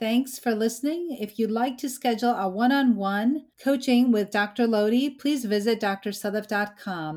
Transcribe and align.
Thanks 0.00 0.40
for 0.40 0.56
listening. 0.56 1.16
If 1.20 1.38
you'd 1.38 1.52
like 1.52 1.78
to 1.78 1.88
schedule 1.88 2.30
a 2.30 2.48
one 2.48 2.72
on 2.72 2.96
one 2.96 3.44
coaching 3.62 4.10
with 4.10 4.32
Dr. 4.32 4.66
Lodhi, 4.66 5.16
please 5.16 5.44
visit 5.44 5.80
drsadaf.com. 5.80 7.16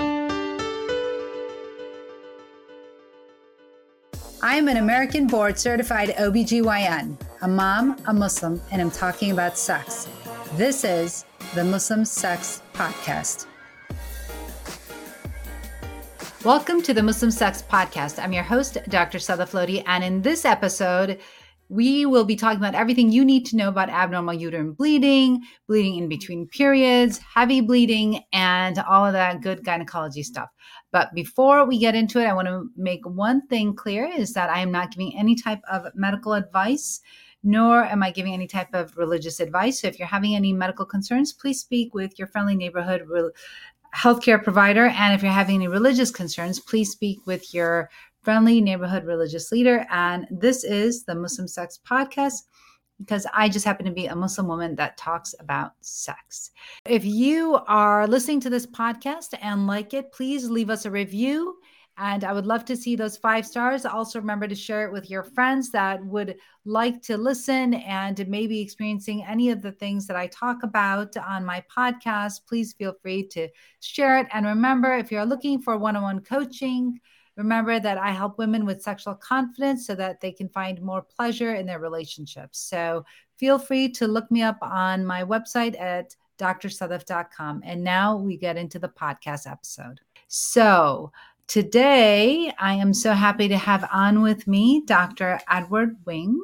I'm 4.43 4.67
an 4.67 4.77
American 4.77 5.25
board 5.25 5.57
certified 5.57 6.09
OBGYN, 6.09 7.19
a 7.41 7.47
mom, 7.47 7.97
a 8.05 8.13
Muslim, 8.13 8.61
and 8.71 8.79
I'm 8.79 8.91
talking 8.91 9.31
about 9.31 9.57
sex. 9.57 10.07
This 10.53 10.83
is 10.83 11.25
the 11.55 11.63
Muslim 11.63 12.05
Sex 12.05 12.61
Podcast. 12.73 13.47
Welcome 16.45 16.83
to 16.83 16.93
the 16.93 17.01
Muslim 17.01 17.31
Sex 17.31 17.63
Podcast. 17.67 18.23
I'm 18.23 18.31
your 18.31 18.43
host, 18.43 18.77
Dr. 18.87 19.17
Sadaf 19.17 19.51
Lodhi, 19.51 19.83
and 19.87 20.03
in 20.03 20.21
this 20.21 20.45
episode, 20.45 21.19
we 21.69 22.05
will 22.05 22.23
be 22.23 22.35
talking 22.35 22.59
about 22.59 22.75
everything 22.75 23.11
you 23.11 23.25
need 23.25 23.45
to 23.47 23.55
know 23.55 23.67
about 23.67 23.89
abnormal 23.89 24.33
uterine 24.33 24.71
bleeding, 24.71 25.41
bleeding 25.67 25.95
in 25.95 26.03
mm-hmm. 26.03 26.09
between 26.09 26.47
periods, 26.47 27.17
heavy 27.17 27.61
bleeding, 27.61 28.23
and 28.31 28.79
all 28.79 29.05
of 29.05 29.13
that 29.13 29.41
good 29.41 29.63
gynecology 29.63 30.23
stuff. 30.23 30.49
But 30.91 31.13
before 31.13 31.65
we 31.65 31.77
get 31.77 31.95
into 31.95 32.19
it, 32.19 32.25
I 32.25 32.33
want 32.33 32.47
to 32.47 32.69
make 32.77 33.05
one 33.05 33.45
thing 33.47 33.75
clear 33.75 34.05
is 34.05 34.33
that 34.33 34.49
I 34.49 34.59
am 34.59 34.71
not 34.71 34.91
giving 34.91 35.17
any 35.17 35.35
type 35.35 35.59
of 35.69 35.85
medical 35.95 36.33
advice, 36.33 37.01
nor 37.43 37.83
am 37.83 38.01
I 38.01 38.11
giving 38.11 38.33
any 38.33 38.47
type 38.47 38.73
of 38.73 38.95
religious 38.97 39.39
advice. 39.39 39.81
So 39.81 39.87
if 39.87 39.99
you're 39.99 40.07
having 40.07 40.35
any 40.35 40.53
medical 40.53 40.85
concerns, 40.85 41.33
please 41.33 41.59
speak 41.59 41.93
with 41.93 42.17
your 42.17 42.27
friendly 42.27 42.55
neighborhood 42.55 43.03
re- 43.07 43.31
healthcare 43.95 44.41
provider. 44.41 44.87
And 44.87 45.13
if 45.13 45.21
you're 45.21 45.31
having 45.31 45.55
any 45.55 45.67
religious 45.67 46.11
concerns, 46.11 46.59
please 46.59 46.91
speak 46.91 47.25
with 47.25 47.53
your 47.53 47.89
friendly 48.27 48.59
neighborhood 48.59 49.05
religious 49.05 49.53
leader. 49.53 49.85
And 49.89 50.27
this 50.29 50.65
is 50.65 51.05
the 51.05 51.15
Muslim 51.15 51.47
Sex 51.47 51.79
Podcast 51.89 52.41
because 52.99 53.25
I 53.33 53.47
just 53.47 53.63
happen 53.63 53.85
to 53.85 53.91
be 53.93 54.07
a 54.07 54.15
Muslim 54.17 54.49
woman 54.49 54.75
that 54.75 54.97
talks 54.97 55.33
about 55.39 55.71
sex. 55.79 56.51
If 56.85 57.05
you 57.05 57.57
are 57.67 58.05
listening 58.05 58.41
to 58.41 58.49
this 58.49 58.65
podcast 58.65 59.33
and 59.41 59.65
like 59.65 59.93
it, 59.93 60.11
please 60.11 60.49
leave 60.49 60.69
us 60.69 60.83
a 60.83 60.91
review. 60.91 61.55
And 61.97 62.25
I 62.25 62.33
would 62.33 62.45
love 62.45 62.65
to 62.65 62.75
see 62.75 62.97
those 62.97 63.15
five 63.15 63.45
stars. 63.45 63.85
Also, 63.85 64.19
remember 64.19 64.45
to 64.45 64.55
share 64.55 64.85
it 64.85 64.91
with 64.91 65.09
your 65.09 65.23
friends 65.23 65.71
that 65.71 66.03
would 66.03 66.35
like 66.65 67.01
to 67.03 67.15
listen 67.15 67.75
and 67.75 68.27
maybe 68.27 68.59
experiencing 68.59 69.23
any 69.23 69.51
of 69.51 69.61
the 69.61 69.71
things 69.71 70.05
that 70.05 70.17
I 70.17 70.27
talk 70.27 70.63
about 70.63 71.15
on 71.15 71.45
my 71.45 71.63
podcast. 71.73 72.41
Please 72.45 72.73
feel 72.73 72.93
free 73.01 73.25
to 73.29 73.47
share 73.79 74.17
it. 74.17 74.27
And 74.33 74.45
remember, 74.45 74.97
if 74.97 75.13
you're 75.13 75.25
looking 75.25 75.61
for 75.61 75.77
one 75.77 75.95
on 75.95 76.03
one 76.03 76.19
coaching, 76.19 76.99
Remember 77.37 77.79
that 77.79 77.99
I 77.99 78.09
help 78.11 78.39
women 78.39 78.65
with 78.65 78.81
sexual 78.81 79.13
confidence 79.13 79.85
so 79.85 79.93
that 79.95 80.19
they 80.19 80.31
can 80.31 80.49
find 80.49 80.81
more 80.81 81.03
pleasure 81.03 81.53
in 81.53 81.67
their 81.67 81.79
relationships. 81.79 82.59
So 82.59 83.05
feel 83.37 83.59
free 83.59 83.89
to 83.89 84.07
look 84.07 84.29
me 84.31 84.41
up 84.41 84.57
on 84.63 85.05
my 85.05 85.23
website 85.23 85.79
at 85.79 86.15
drsadaf.com. 86.39 87.61
And 87.63 87.83
now 87.83 88.17
we 88.17 88.37
get 88.37 88.57
into 88.57 88.79
the 88.79 88.89
podcast 88.89 89.49
episode. 89.49 90.01
So 90.27 91.11
today 91.45 92.51
I 92.57 92.73
am 92.73 92.91
so 92.91 93.13
happy 93.13 93.47
to 93.49 93.57
have 93.57 93.87
on 93.93 94.23
with 94.23 94.47
me 94.47 94.81
Dr. 94.85 95.39
Edward 95.47 95.95
Wing. 96.05 96.41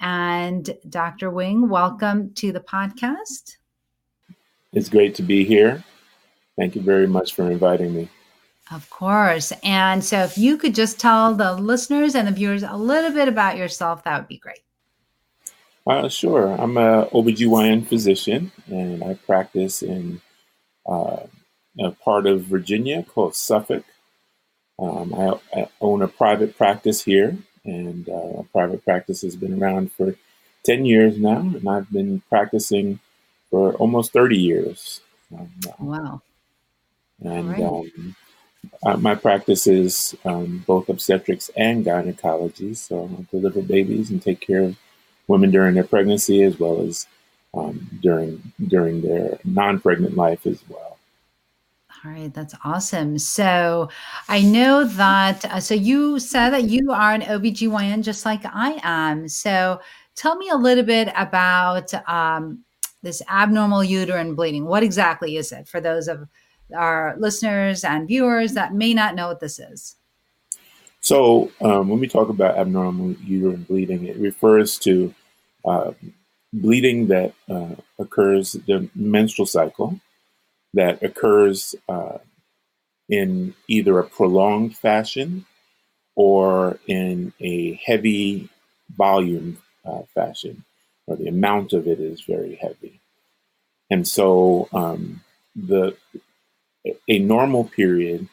And 0.00 0.74
Dr. 0.88 1.30
Wing, 1.30 1.68
welcome 1.68 2.32
to 2.34 2.50
the 2.50 2.60
podcast. 2.60 3.58
It's 4.72 4.88
great 4.88 5.14
to 5.16 5.22
be 5.22 5.44
here. 5.44 5.84
Thank 6.56 6.74
you 6.74 6.80
very 6.80 7.06
much 7.06 7.34
for 7.34 7.50
inviting 7.50 7.94
me. 7.94 8.08
Of 8.74 8.90
course. 8.90 9.52
And 9.62 10.02
so 10.02 10.24
if 10.24 10.36
you 10.36 10.56
could 10.56 10.74
just 10.74 10.98
tell 10.98 11.32
the 11.32 11.52
listeners 11.54 12.16
and 12.16 12.26
the 12.26 12.32
viewers 12.32 12.64
a 12.64 12.76
little 12.76 13.12
bit 13.12 13.28
about 13.28 13.56
yourself, 13.56 14.02
that 14.02 14.18
would 14.18 14.28
be 14.28 14.38
great. 14.38 14.62
Uh, 15.86 16.08
sure. 16.08 16.48
I'm 16.48 16.76
a 16.76 17.06
OBGYN 17.06 17.86
physician 17.86 18.50
and 18.66 19.04
I 19.04 19.14
practice 19.14 19.80
in 19.80 20.20
uh, 20.86 21.18
a 21.78 21.90
part 21.92 22.26
of 22.26 22.42
Virginia 22.42 23.04
called 23.04 23.36
Suffolk. 23.36 23.84
Um, 24.76 25.14
I, 25.14 25.60
I, 25.60 25.68
own 25.80 26.02
a 26.02 26.08
private 26.08 26.56
practice 26.56 27.04
here 27.04 27.38
and 27.64 28.08
uh, 28.08 28.42
private 28.50 28.84
practice 28.84 29.22
has 29.22 29.36
been 29.36 29.62
around 29.62 29.92
for 29.92 30.16
10 30.64 30.84
years 30.84 31.16
now 31.16 31.38
and 31.38 31.68
I've 31.68 31.92
been 31.92 32.22
practicing 32.28 32.98
for 33.50 33.74
almost 33.74 34.12
30 34.12 34.36
years. 34.36 35.00
Um, 35.32 35.50
wow. 35.78 36.22
And 37.20 37.50
right. 37.50 37.62
um, 37.62 38.16
uh, 38.84 38.96
my 38.96 39.14
practice 39.14 39.66
is 39.66 40.16
um, 40.24 40.64
both 40.66 40.88
obstetrics 40.88 41.50
and 41.56 41.84
gynecology, 41.84 42.74
so 42.74 43.10
I 43.18 43.26
deliver 43.30 43.62
babies 43.62 44.10
and 44.10 44.22
take 44.22 44.40
care 44.40 44.62
of 44.62 44.76
women 45.28 45.50
during 45.50 45.74
their 45.74 45.84
pregnancy 45.84 46.42
as 46.42 46.58
well 46.58 46.80
as 46.80 47.06
um, 47.54 47.88
during 48.02 48.42
during 48.68 49.00
their 49.00 49.38
non-pregnant 49.44 50.16
life 50.16 50.46
as 50.46 50.62
well. 50.68 50.98
All 52.04 52.10
right, 52.10 52.34
that's 52.34 52.54
awesome. 52.64 53.18
So 53.18 53.88
I 54.28 54.42
know 54.42 54.84
that, 54.84 55.44
uh, 55.46 55.60
so 55.60 55.74
you 55.74 56.18
said 56.18 56.50
that 56.50 56.64
you 56.64 56.92
are 56.92 57.14
an 57.14 57.22
OBGYN 57.22 58.02
just 58.02 58.26
like 58.26 58.42
I 58.44 58.78
am. 58.82 59.26
So 59.26 59.80
tell 60.14 60.36
me 60.36 60.50
a 60.50 60.56
little 60.56 60.84
bit 60.84 61.08
about 61.16 61.94
um, 62.06 62.62
this 63.02 63.22
abnormal 63.30 63.82
uterine 63.82 64.34
bleeding. 64.34 64.66
What 64.66 64.82
exactly 64.82 65.38
is 65.38 65.50
it 65.50 65.66
for 65.66 65.80
those 65.80 66.08
of 66.08 66.28
our 66.74 67.14
listeners 67.18 67.84
and 67.84 68.08
viewers 68.08 68.54
that 68.54 68.74
may 68.74 68.94
not 68.94 69.14
know 69.14 69.28
what 69.28 69.40
this 69.40 69.58
is? 69.58 69.96
So, 71.00 71.52
um, 71.60 71.88
when 71.90 72.00
we 72.00 72.08
talk 72.08 72.30
about 72.30 72.56
abnormal 72.56 73.12
uterine 73.22 73.64
bleeding, 73.64 74.06
it 74.06 74.16
refers 74.16 74.78
to 74.78 75.14
uh, 75.64 75.92
bleeding 76.52 77.08
that 77.08 77.34
uh, 77.48 77.74
occurs 77.98 78.52
the 78.52 78.88
menstrual 78.94 79.46
cycle 79.46 80.00
that 80.72 81.02
occurs 81.02 81.74
uh, 81.88 82.18
in 83.08 83.54
either 83.68 83.98
a 83.98 84.04
prolonged 84.04 84.76
fashion 84.76 85.44
or 86.14 86.78
in 86.86 87.32
a 87.40 87.74
heavy 87.84 88.48
volume 88.96 89.58
uh, 89.84 90.02
fashion, 90.14 90.64
or 91.06 91.16
the 91.16 91.28
amount 91.28 91.72
of 91.72 91.86
it 91.86 92.00
is 92.00 92.22
very 92.22 92.54
heavy. 92.54 93.00
And 93.90 94.08
so, 94.08 94.68
um, 94.72 95.22
the 95.54 95.96
a 97.08 97.18
normal 97.18 97.64
period 97.64 98.28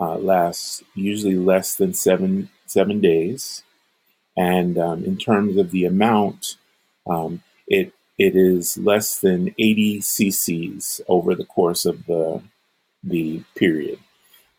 uh, 0.00 0.16
lasts 0.16 0.82
usually 0.94 1.36
less 1.36 1.74
than 1.74 1.94
seven 1.94 2.50
seven 2.66 3.00
days, 3.00 3.62
and 4.36 4.78
um, 4.78 5.04
in 5.04 5.16
terms 5.16 5.56
of 5.56 5.70
the 5.70 5.84
amount, 5.84 6.56
um, 7.08 7.42
it 7.66 7.92
it 8.18 8.34
is 8.34 8.76
less 8.78 9.20
than 9.20 9.54
80 9.58 10.00
cc's 10.00 11.00
over 11.08 11.34
the 11.34 11.44
course 11.44 11.86
of 11.86 12.04
the 12.06 12.42
the 13.02 13.42
period. 13.54 13.98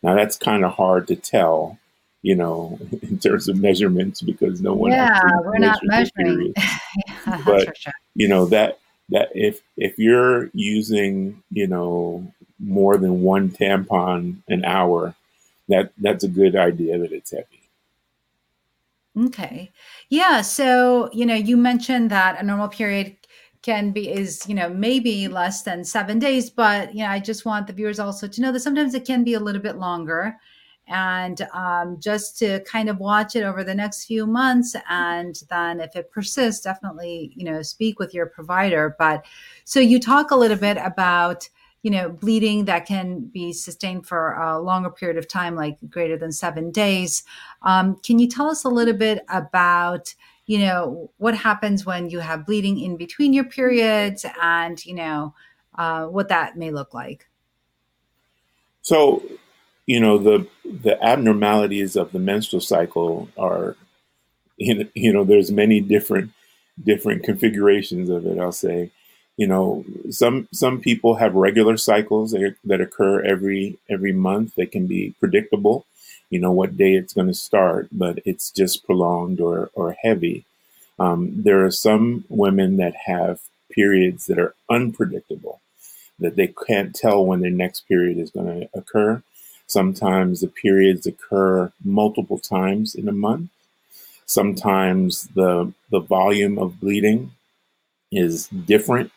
Now 0.02 0.14
that's 0.14 0.36
kind 0.36 0.64
of 0.64 0.72
hard 0.72 1.06
to 1.08 1.16
tell, 1.16 1.78
you 2.22 2.34
know, 2.34 2.78
in 3.02 3.18
terms 3.18 3.48
of 3.48 3.58
measurements 3.58 4.22
because 4.22 4.60
no 4.60 4.74
one 4.74 4.92
yeah 4.92 5.20
we're 5.44 5.58
not 5.58 5.80
measuring. 5.82 6.54
yeah, 6.56 7.42
but 7.44 7.76
sure. 7.76 7.92
you 8.14 8.28
know 8.28 8.46
that 8.46 8.78
that 9.10 9.28
if 9.34 9.60
if 9.76 9.98
you're 9.98 10.50
using 10.54 11.42
you 11.50 11.66
know 11.66 12.32
more 12.62 12.96
than 12.96 13.22
one 13.22 13.50
tampon 13.50 14.36
an 14.48 14.64
hour, 14.64 15.14
that 15.68 15.92
that's 15.98 16.24
a 16.24 16.28
good 16.28 16.56
idea 16.56 16.98
that 16.98 17.12
it's 17.12 17.30
heavy. 17.30 17.46
Okay. 19.18 19.72
Yeah. 20.08 20.40
So, 20.42 21.10
you 21.12 21.26
know, 21.26 21.34
you 21.34 21.56
mentioned 21.56 22.10
that 22.10 22.40
a 22.40 22.44
normal 22.44 22.68
period 22.68 23.16
can 23.62 23.90
be 23.90 24.10
is 24.10 24.48
you 24.48 24.54
know 24.54 24.68
maybe 24.70 25.28
less 25.28 25.62
than 25.62 25.84
seven 25.84 26.18
days 26.18 26.48
but 26.48 26.94
you 26.94 27.00
know 27.00 27.10
i 27.10 27.18
just 27.18 27.44
want 27.44 27.66
the 27.66 27.72
viewers 27.72 27.98
also 27.98 28.26
to 28.26 28.40
know 28.40 28.52
that 28.52 28.60
sometimes 28.60 28.94
it 28.94 29.04
can 29.04 29.22
be 29.22 29.34
a 29.34 29.40
little 29.40 29.60
bit 29.60 29.76
longer 29.76 30.36
and 30.88 31.42
um, 31.52 31.96
just 32.00 32.36
to 32.36 32.58
kind 32.64 32.88
of 32.88 32.98
watch 32.98 33.36
it 33.36 33.44
over 33.44 33.62
the 33.62 33.74
next 33.74 34.06
few 34.06 34.26
months 34.26 34.74
and 34.88 35.42
then 35.48 35.78
if 35.78 35.94
it 35.94 36.10
persists 36.10 36.64
definitely 36.64 37.32
you 37.36 37.44
know 37.44 37.62
speak 37.62 37.98
with 37.98 38.14
your 38.14 38.26
provider 38.26 38.96
but 38.98 39.24
so 39.64 39.78
you 39.78 40.00
talk 40.00 40.30
a 40.30 40.36
little 40.36 40.56
bit 40.56 40.78
about 40.78 41.48
you 41.82 41.90
know, 41.90 42.10
bleeding 42.10 42.66
that 42.66 42.86
can 42.86 43.20
be 43.20 43.52
sustained 43.52 44.06
for 44.06 44.34
a 44.34 44.60
longer 44.60 44.90
period 44.90 45.16
of 45.16 45.26
time, 45.26 45.54
like 45.54 45.78
greater 45.88 46.16
than 46.16 46.32
seven 46.32 46.70
days. 46.70 47.22
Um, 47.62 47.96
can 47.96 48.18
you 48.18 48.28
tell 48.28 48.48
us 48.48 48.64
a 48.64 48.68
little 48.68 48.94
bit 48.94 49.24
about, 49.28 50.14
you 50.46 50.58
know, 50.58 51.10
what 51.16 51.34
happens 51.34 51.86
when 51.86 52.10
you 52.10 52.18
have 52.18 52.44
bleeding 52.44 52.78
in 52.78 52.96
between 52.96 53.32
your 53.32 53.44
periods 53.44 54.26
and, 54.42 54.84
you 54.84 54.94
know, 54.94 55.34
uh, 55.78 56.06
what 56.06 56.28
that 56.28 56.56
may 56.56 56.70
look 56.70 56.92
like? 56.92 57.28
So, 58.82 59.22
you 59.86 60.00
know, 60.00 60.18
the 60.18 60.46
the 60.64 61.02
abnormalities 61.02 61.96
of 61.96 62.12
the 62.12 62.18
menstrual 62.18 62.60
cycle 62.60 63.28
are, 63.36 63.76
you 64.56 65.12
know, 65.12 65.24
there's 65.24 65.50
many 65.50 65.80
different 65.80 66.32
different 66.82 67.24
configurations 67.24 68.08
of 68.08 68.26
it. 68.26 68.38
I'll 68.38 68.52
say, 68.52 68.90
you 69.40 69.48
know 69.48 69.84
some 70.10 70.48
some 70.52 70.80
people 70.80 71.16
have 71.16 71.34
regular 71.48 71.76
cycles 71.78 72.32
that, 72.32 72.56
that 72.64 72.82
occur 72.82 73.22
every 73.34 73.78
every 73.90 74.12
month 74.12 74.54
they 74.56 74.66
can 74.66 74.86
be 74.88 75.14
predictable 75.20 75.86
you 76.30 76.40
know 76.40 76.52
what 76.52 76.78
day 76.78 76.94
it's 76.94 77.14
going 77.14 77.28
to 77.28 77.34
start 77.48 77.88
but 77.92 78.20
it's 78.26 78.50
just 78.52 78.86
prolonged 78.86 79.40
or 79.40 79.70
or 79.74 79.96
heavy 80.06 80.38
Um, 80.98 81.42
there 81.44 81.64
are 81.64 81.72
some 81.72 82.24
women 82.30 82.78
that 82.78 82.94
have 83.06 83.40
periods 83.70 84.26
that 84.28 84.40
are 84.40 84.56
unpredictable, 84.70 85.60
that 86.18 86.36
they 86.36 86.48
can't 86.68 86.94
tell 86.94 87.24
when 87.26 87.40
their 87.40 87.50
next 87.50 87.82
period 87.88 88.18
is 88.18 88.30
going 88.30 88.48
to 88.62 88.70
occur. 88.78 89.22
Sometimes 89.66 90.40
the 90.40 90.48
periods 90.48 91.06
occur 91.06 91.72
multiple 91.84 92.38
times 92.38 92.94
in 92.94 93.08
a 93.08 93.12
month. 93.12 93.50
Sometimes 94.26 95.28
the 95.34 95.72
the 95.90 96.00
volume 96.00 96.58
of 96.58 96.80
bleeding 96.80 97.32
is 98.12 98.48
different 98.48 99.12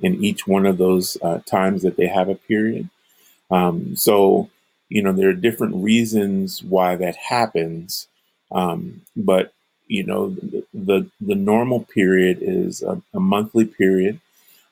in 0.00 0.22
each 0.22 0.46
one 0.46 0.66
of 0.66 0.78
those 0.78 1.16
uh, 1.22 1.38
times 1.46 1.82
that 1.82 1.96
they 1.96 2.06
have 2.06 2.28
a 2.28 2.34
period. 2.34 2.88
Um, 3.50 3.96
so, 3.96 4.50
you 4.88 5.02
know, 5.02 5.12
there 5.12 5.30
are 5.30 5.34
different 5.34 5.76
reasons 5.76 6.62
why 6.62 6.96
that 6.96 7.16
happens. 7.16 8.08
Um, 8.52 9.02
but 9.16 9.52
you 9.88 10.02
know, 10.02 10.30
the, 10.30 10.64
the, 10.74 11.10
the 11.20 11.34
normal 11.34 11.80
period 11.84 12.38
is 12.40 12.82
a, 12.82 13.00
a 13.14 13.20
monthly 13.20 13.64
period, 13.64 14.20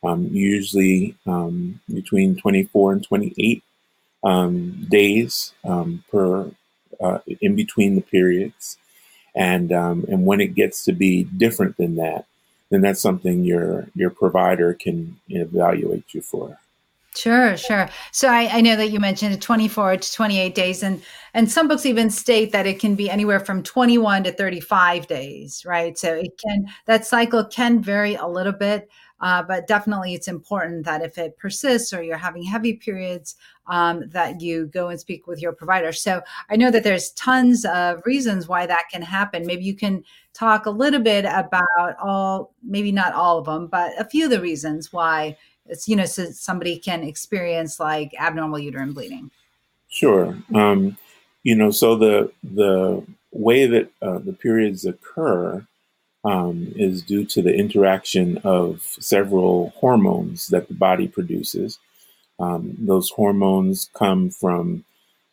um, 0.02 0.28
usually 0.32 1.14
um, 1.26 1.80
between 1.92 2.36
24 2.36 2.92
and 2.92 3.04
28 3.04 3.62
um, 4.24 4.86
days 4.88 5.52
um, 5.64 6.02
per 6.10 6.50
uh, 7.00 7.18
in 7.40 7.54
between 7.54 7.94
the 7.94 8.00
periods. 8.00 8.76
And 9.36 9.72
and 9.72 10.24
when 10.26 10.40
it 10.40 10.54
gets 10.54 10.84
to 10.84 10.92
be 10.92 11.24
different 11.24 11.76
than 11.76 11.96
that, 11.96 12.24
then 12.74 12.82
that's 12.82 13.00
something 13.00 13.44
your 13.44 13.86
your 13.94 14.10
provider 14.10 14.74
can 14.74 15.18
evaluate 15.28 16.12
you 16.12 16.20
for. 16.20 16.58
Sure, 17.16 17.56
sure. 17.56 17.88
So 18.10 18.26
I, 18.26 18.48
I, 18.54 18.60
know 18.60 18.74
that 18.74 18.88
you 18.88 18.98
mentioned 18.98 19.40
24 19.40 19.98
to 19.98 20.12
28 20.12 20.52
days, 20.52 20.82
and 20.82 21.00
and 21.32 21.50
some 21.50 21.68
books 21.68 21.86
even 21.86 22.10
state 22.10 22.50
that 22.50 22.66
it 22.66 22.80
can 22.80 22.96
be 22.96 23.08
anywhere 23.08 23.38
from 23.38 23.62
21 23.62 24.24
to 24.24 24.32
35 24.32 25.06
days, 25.06 25.64
right? 25.64 25.96
So 25.96 26.12
it 26.12 26.32
can 26.44 26.66
that 26.86 27.06
cycle 27.06 27.44
can 27.44 27.80
vary 27.80 28.16
a 28.16 28.26
little 28.26 28.52
bit, 28.52 28.90
uh, 29.20 29.44
but 29.44 29.68
definitely 29.68 30.14
it's 30.14 30.26
important 30.26 30.84
that 30.86 31.02
if 31.02 31.16
it 31.16 31.38
persists 31.38 31.92
or 31.92 32.02
you're 32.02 32.16
having 32.16 32.42
heavy 32.42 32.72
periods, 32.74 33.36
um, 33.68 34.08
that 34.08 34.40
you 34.40 34.66
go 34.66 34.88
and 34.88 34.98
speak 34.98 35.28
with 35.28 35.40
your 35.40 35.52
provider. 35.52 35.92
So 35.92 36.20
I 36.50 36.56
know 36.56 36.72
that 36.72 36.82
there's 36.82 37.12
tons 37.12 37.64
of 37.64 38.02
reasons 38.04 38.48
why 38.48 38.66
that 38.66 38.88
can 38.90 39.02
happen. 39.02 39.46
Maybe 39.46 39.64
you 39.64 39.76
can 39.76 40.04
talk 40.34 40.66
a 40.66 40.70
little 40.70 41.00
bit 41.00 41.24
about 41.24 41.96
all, 42.02 42.52
maybe 42.62 42.92
not 42.92 43.14
all 43.14 43.38
of 43.38 43.46
them, 43.46 43.68
but 43.68 43.92
a 43.98 44.04
few 44.04 44.24
of 44.24 44.30
the 44.30 44.40
reasons 44.40 44.92
why 44.92 45.36
it's 45.66 45.88
you 45.88 45.96
know 45.96 46.04
so 46.04 46.26
somebody 46.30 46.78
can 46.78 47.02
experience 47.02 47.80
like 47.80 48.12
abnormal 48.18 48.58
uterine 48.58 48.92
bleeding. 48.92 49.30
Sure. 49.88 50.36
Um, 50.54 50.98
you 51.42 51.54
know 51.54 51.70
so 51.70 51.96
the 51.96 52.32
the 52.42 53.02
way 53.32 53.66
that 53.66 53.90
uh, 54.02 54.18
the 54.18 54.32
periods 54.32 54.84
occur 54.84 55.66
um, 56.24 56.72
is 56.76 57.02
due 57.02 57.24
to 57.26 57.42
the 57.42 57.54
interaction 57.54 58.38
of 58.38 58.82
several 58.82 59.70
hormones 59.76 60.48
that 60.48 60.68
the 60.68 60.74
body 60.74 61.08
produces. 61.08 61.78
Um, 62.40 62.76
those 62.78 63.10
hormones 63.10 63.90
come 63.94 64.30
from 64.30 64.84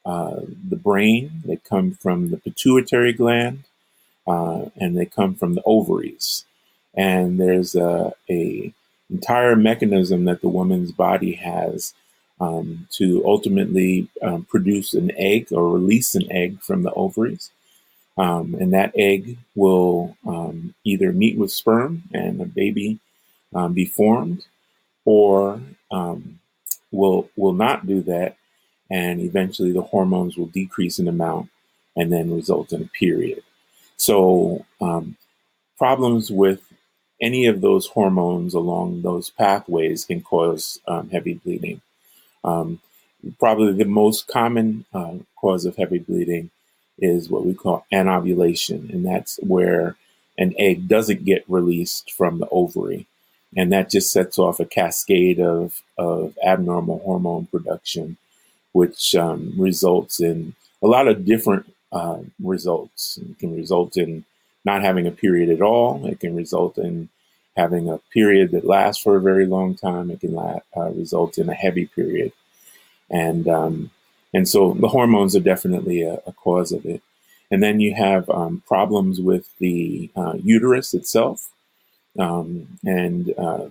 uh, 0.05 0.41
the 0.69 0.75
brain 0.75 1.31
they 1.45 1.57
come 1.57 1.91
from 1.91 2.29
the 2.29 2.37
pituitary 2.37 3.13
gland 3.13 3.63
uh, 4.27 4.65
and 4.77 4.97
they 4.97 5.05
come 5.05 5.35
from 5.35 5.55
the 5.55 5.63
ovaries 5.65 6.45
and 6.93 7.39
there's 7.39 7.75
a, 7.75 8.13
a 8.29 8.73
entire 9.09 9.55
mechanism 9.55 10.25
that 10.25 10.41
the 10.41 10.49
woman's 10.49 10.91
body 10.91 11.33
has 11.33 11.93
um, 12.39 12.87
to 12.91 13.23
ultimately 13.25 14.09
um, 14.21 14.45
produce 14.45 14.93
an 14.93 15.11
egg 15.15 15.47
or 15.51 15.69
release 15.69 16.15
an 16.15 16.31
egg 16.31 16.61
from 16.61 16.83
the 16.83 16.93
ovaries. 16.93 17.51
Um, 18.17 18.55
and 18.59 18.73
that 18.73 18.93
egg 18.95 19.37
will 19.55 20.17
um, 20.27 20.73
either 20.83 21.13
meet 21.13 21.37
with 21.37 21.51
sperm 21.51 22.03
and 22.13 22.41
a 22.41 22.45
baby 22.45 22.99
um, 23.53 23.73
be 23.73 23.85
formed, 23.85 24.45
or 25.05 25.61
um, 25.91 26.39
will 26.91 27.29
will 27.35 27.53
not 27.53 27.87
do 27.87 28.01
that, 28.03 28.35
and 28.89 29.21
eventually 29.21 29.71
the 29.71 29.81
hormones 29.81 30.37
will 30.37 30.47
decrease 30.47 30.99
in 30.99 31.07
amount 31.07 31.49
and 31.95 32.11
then 32.11 32.35
result 32.35 32.73
in 32.73 32.81
a 32.81 32.85
period. 32.85 33.43
So 34.01 34.65
problems 35.81 36.31
with 36.31 36.61
any 37.19 37.47
of 37.47 37.61
those 37.61 37.87
hormones 37.87 38.53
along 38.53 39.01
those 39.01 39.31
pathways 39.31 40.05
can 40.05 40.21
cause 40.21 40.79
um, 40.87 41.09
heavy 41.09 41.33
bleeding. 41.33 41.81
Um, 42.43 42.79
probably 43.39 43.73
the 43.73 43.85
most 43.85 44.27
common 44.27 44.85
uh, 44.93 45.15
cause 45.35 45.65
of 45.65 45.75
heavy 45.75 45.97
bleeding 45.97 46.51
is 46.99 47.29
what 47.29 47.45
we 47.45 47.55
call 47.55 47.85
anovulation, 47.91 48.89
and 48.93 49.03
that's 49.03 49.39
where 49.41 49.95
an 50.37 50.53
egg 50.59 50.87
doesn't 50.87 51.25
get 51.25 51.43
released 51.47 52.11
from 52.11 52.37
the 52.37 52.47
ovary. 52.49 53.07
And 53.57 53.71
that 53.71 53.89
just 53.89 54.11
sets 54.11 54.37
off 54.37 54.59
a 54.59 54.65
cascade 54.65 55.39
of, 55.39 55.81
of 55.97 56.37
abnormal 56.45 56.99
hormone 56.99 57.47
production, 57.47 58.17
which 58.71 59.15
um, 59.15 59.53
results 59.57 60.21
in 60.21 60.53
a 60.83 60.87
lot 60.87 61.07
of 61.07 61.25
different 61.25 61.65
uh, 61.91 62.19
results. 62.41 63.19
It 63.21 63.39
can 63.39 63.55
result 63.55 63.97
in 63.97 64.25
not 64.65 64.83
having 64.83 65.07
a 65.07 65.11
period 65.11 65.49
at 65.49 65.61
all. 65.61 66.05
It 66.05 66.19
can 66.19 66.35
result 66.35 66.77
in 66.77 67.09
having 67.57 67.89
a 67.89 67.97
period 68.13 68.51
that 68.51 68.65
lasts 68.65 69.01
for 69.01 69.15
a 69.15 69.21
very 69.21 69.45
long 69.45 69.75
time. 69.75 70.09
It 70.09 70.21
can 70.21 70.33
la- 70.33 70.59
uh, 70.75 70.91
result 70.91 71.37
in 71.37 71.49
a 71.49 71.53
heavy 71.53 71.87
period, 71.87 72.31
and 73.09 73.47
um, 73.47 73.91
and 74.33 74.47
so 74.47 74.73
the 74.73 74.87
hormones 74.87 75.35
are 75.35 75.41
definitely 75.41 76.03
a, 76.03 76.15
a, 76.25 76.31
cause 76.31 76.71
of 76.71 76.85
it. 76.85 77.01
And 77.49 77.61
then 77.61 77.81
you 77.81 77.93
have 77.95 78.29
um, 78.29 78.63
problems 78.65 79.19
with 79.19 79.49
the 79.57 80.09
uh, 80.15 80.35
uterus 80.41 80.93
itself, 80.93 81.49
um, 82.17 82.67
and 82.85 83.33
uh, 83.37 83.65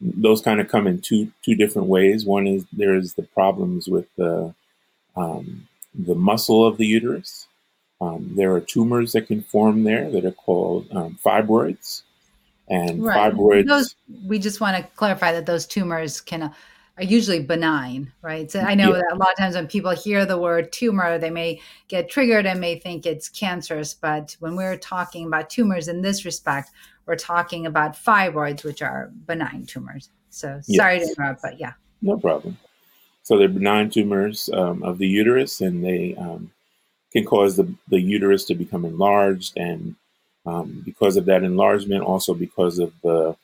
those 0.00 0.40
kind 0.40 0.60
of 0.60 0.68
come 0.68 0.86
in 0.86 1.00
two 1.00 1.32
two 1.42 1.56
different 1.56 1.88
ways. 1.88 2.24
One 2.24 2.46
is 2.46 2.64
there 2.72 2.94
is 2.94 3.14
the 3.14 3.22
problems 3.22 3.88
with 3.88 4.06
the 4.16 4.54
um, 5.16 5.66
the 5.94 6.14
muscle 6.14 6.66
of 6.66 6.76
the 6.76 6.86
uterus. 6.86 7.46
Um, 8.04 8.32
there 8.34 8.52
are 8.52 8.60
tumors 8.60 9.12
that 9.12 9.28
can 9.28 9.42
form 9.42 9.84
there 9.84 10.10
that 10.10 10.24
are 10.24 10.32
called 10.32 10.86
um, 10.92 11.18
fibroids 11.24 12.02
and 12.68 13.04
right. 13.04 13.32
fibroids. 13.32 13.66
Those, 13.66 13.96
we 14.26 14.38
just 14.38 14.60
want 14.60 14.76
to 14.76 14.82
clarify 14.96 15.32
that 15.32 15.46
those 15.46 15.66
tumors 15.66 16.20
can 16.20 16.42
uh, 16.42 16.52
are 16.96 17.04
usually 17.04 17.42
benign, 17.42 18.12
right? 18.22 18.50
So 18.50 18.60
I 18.60 18.74
know 18.74 18.92
yeah. 18.92 19.00
that 19.00 19.12
a 19.12 19.16
lot 19.16 19.30
of 19.30 19.36
times 19.36 19.56
when 19.56 19.66
people 19.66 19.90
hear 19.90 20.24
the 20.24 20.38
word 20.38 20.72
tumor, 20.72 21.18
they 21.18 21.30
may 21.30 21.60
get 21.88 22.08
triggered 22.08 22.46
and 22.46 22.60
may 22.60 22.78
think 22.78 23.04
it's 23.04 23.28
cancerous. 23.28 23.94
But 23.94 24.36
when 24.38 24.54
we're 24.54 24.76
talking 24.76 25.26
about 25.26 25.50
tumors 25.50 25.88
in 25.88 26.02
this 26.02 26.24
respect, 26.24 26.70
we're 27.06 27.16
talking 27.16 27.66
about 27.66 27.94
fibroids, 27.94 28.64
which 28.64 28.80
are 28.80 29.10
benign 29.26 29.66
tumors. 29.66 30.10
So 30.30 30.60
sorry 30.62 30.98
yes. 30.98 31.06
to 31.06 31.14
interrupt, 31.14 31.42
but 31.42 31.58
yeah. 31.58 31.72
No 32.02 32.16
problem. 32.16 32.56
So 33.22 33.38
they're 33.38 33.48
benign 33.48 33.90
tumors 33.90 34.50
um, 34.52 34.82
of 34.82 34.98
the 34.98 35.06
uterus, 35.06 35.62
and 35.62 35.82
they 35.82 36.14
um, 36.16 36.50
can 37.14 37.26
cause 37.26 37.56
the, 37.56 37.72
the 37.88 38.00
uterus 38.00 38.44
to 38.46 38.56
become 38.56 38.84
enlarged 38.86 39.56
and 39.56 39.96
um, 40.46 40.82
because 40.84 41.16
of 41.16 41.26
that 41.26 41.44
enlargement, 41.44 42.02
also 42.04 42.34
because 42.34 42.78
of 42.78 42.92
the 43.02 43.36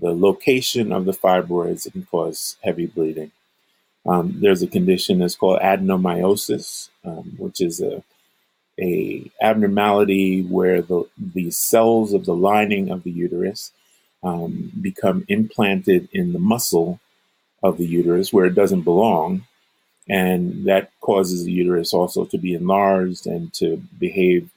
the 0.00 0.14
location 0.14 0.92
of 0.92 1.04
the 1.06 1.12
fibroids, 1.12 1.86
it 1.86 1.92
can 1.92 2.06
cause 2.06 2.56
heavy 2.64 2.86
bleeding. 2.86 3.32
Um, 4.06 4.38
there's 4.40 4.62
a 4.62 4.68
condition 4.68 5.18
that's 5.20 5.36
called 5.36 5.60
adenomyosis, 5.60 6.90
um, 7.04 7.34
which 7.38 7.60
is 7.60 7.80
a 7.80 8.02
a 8.80 9.30
abnormality 9.40 10.42
where 10.42 10.82
the 10.82 11.04
the 11.18 11.50
cells 11.50 12.12
of 12.12 12.24
the 12.26 12.34
lining 12.34 12.90
of 12.90 13.04
the 13.04 13.10
uterus 13.12 13.72
um, 14.22 14.72
become 14.80 15.24
implanted 15.28 16.08
in 16.12 16.32
the 16.32 16.38
muscle 16.40 17.00
of 17.62 17.78
the 17.78 17.86
uterus 17.86 18.32
where 18.32 18.46
it 18.46 18.54
doesn't 18.54 18.82
belong, 18.82 19.46
and 20.08 20.66
that 20.66 20.90
causes 21.00 21.44
the 21.44 21.52
uterus 21.52 21.94
also 21.94 22.24
to 22.26 22.38
be 22.38 22.54
enlarged 22.54 23.26
and 23.26 23.52
to 23.54 23.76
behave 23.98 24.50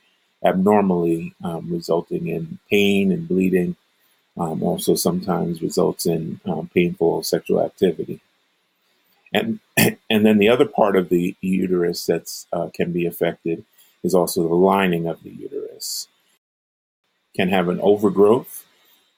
abnormally, 0.44 1.34
um, 1.44 1.72
resulting 1.72 2.28
in 2.28 2.60
pain 2.70 3.12
and 3.12 3.28
bleeding. 3.28 3.76
Um, 4.38 4.64
also, 4.64 4.96
sometimes 4.96 5.62
results 5.62 6.06
in 6.06 6.40
um, 6.46 6.70
painful 6.74 7.24
sexual 7.24 7.64
activity. 7.64 8.22
And 9.34 9.60
and 9.78 10.26
then 10.26 10.40
the 10.40 10.50
other 10.50 10.66
part 10.66 10.96
of 10.96 11.10
the 11.10 11.36
uterus 11.42 12.06
that 12.08 12.46
uh, 12.52 12.70
can 12.74 12.92
be 12.92 13.06
affected 13.06 13.64
is 14.04 14.14
also 14.14 14.48
the 14.48 14.56
lining 14.56 15.08
of 15.08 15.24
the 15.24 15.30
uterus. 15.30 16.08
Can 17.36 17.50
have 17.50 17.70
an 17.70 17.80
overgrowth 17.82 18.66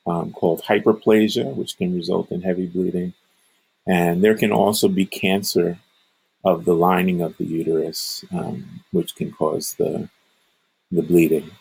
um, 0.06 0.32
called 0.32 0.64
hyperplasia, 0.64 1.56
which 1.56 1.78
can 1.78 1.96
result 1.96 2.32
in 2.32 2.42
heavy 2.42 2.68
bleeding. 2.68 3.14
And 3.88 4.24
there 4.24 4.36
can 4.36 4.52
also 4.52 4.88
be 4.88 5.06
cancer 5.06 5.80
of 6.44 6.66
the 6.66 6.74
lining 6.76 7.22
of 7.22 7.38
the 7.38 7.46
uterus, 7.46 8.24
um, 8.32 8.82
which 8.92 9.16
can 9.16 9.32
cause 9.32 9.76
the 9.76 10.10
the 10.92 11.02
bleeding. 11.04 11.52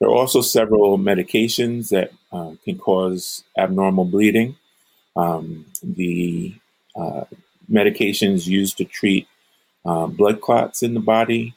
There 0.00 0.08
are 0.08 0.14
also 0.14 0.40
several 0.42 0.98
medications 0.98 1.90
that 1.90 2.12
uh, 2.32 2.52
can 2.64 2.78
cause 2.78 3.44
abnormal 3.56 4.04
bleeding. 4.06 4.56
Um, 5.16 5.66
the 5.82 6.54
uh, 6.96 7.24
medications 7.70 8.46
used 8.46 8.78
to 8.78 8.84
treat 8.84 9.26
uh, 9.84 10.06
blood 10.06 10.40
clots 10.40 10.82
in 10.82 10.94
the 10.94 11.00
body, 11.00 11.54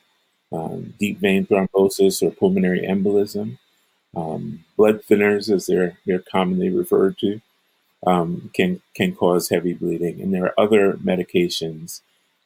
um, 0.52 0.94
deep 1.00 1.20
vein 1.20 1.46
thrombosis, 1.46 2.22
or 2.24 2.32
pulmonary 2.32 2.82
embolism 2.82 3.58
Um, 4.16 4.66
blood 4.78 5.04
thinners, 5.04 5.54
as 5.54 5.68
they're 5.68 5.98
they're 6.06 6.20
commonly 6.32 6.70
referred 6.70 7.18
to, 7.20 7.42
um, 8.06 8.50
can 8.54 8.82
can 8.96 9.16
cause 9.16 9.50
heavy 9.50 9.74
bleeding, 9.74 10.22
and 10.22 10.34
there 10.34 10.46
are 10.46 10.60
other 10.60 10.94
medications, 10.94 12.02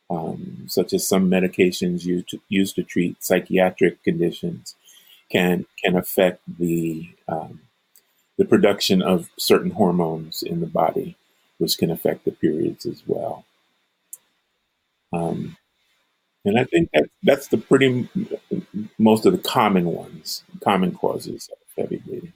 um, 0.10 0.66
such 0.68 0.94
as 0.94 1.08
some 1.08 1.30
medications 1.30 2.06
used 2.06 2.30
to, 2.30 2.42
used 2.50 2.76
to 2.76 2.84
treat 2.84 3.24
psychiatric 3.24 4.04
conditions, 4.04 4.76
can 5.32 5.66
can 5.84 5.96
affect 5.96 6.42
the 6.60 7.10
um, 7.28 7.62
the 8.38 8.46
production 8.46 9.02
of 9.02 9.30
certain 9.38 9.72
hormones 9.72 10.44
in 10.44 10.62
the 10.62 10.68
body, 10.68 11.16
which 11.58 11.78
can 11.78 11.92
affect 11.92 12.26
the 12.26 12.32
periods 12.32 12.86
as 12.86 13.04
well. 13.08 13.46
Um, 15.14 15.58
and 16.46 16.60
I 16.60 16.66
think 16.66 16.90
that 16.94 17.10
that's 17.24 17.48
the 17.48 17.58
pretty 17.58 18.10
most 18.98 19.26
of 19.26 19.32
the 19.34 19.40
common 19.40 19.86
ones, 19.86 20.44
common 20.64 20.94
causes 20.94 21.50
of 21.52 21.58
heavy 21.84 21.98
bleeding. 21.98 22.34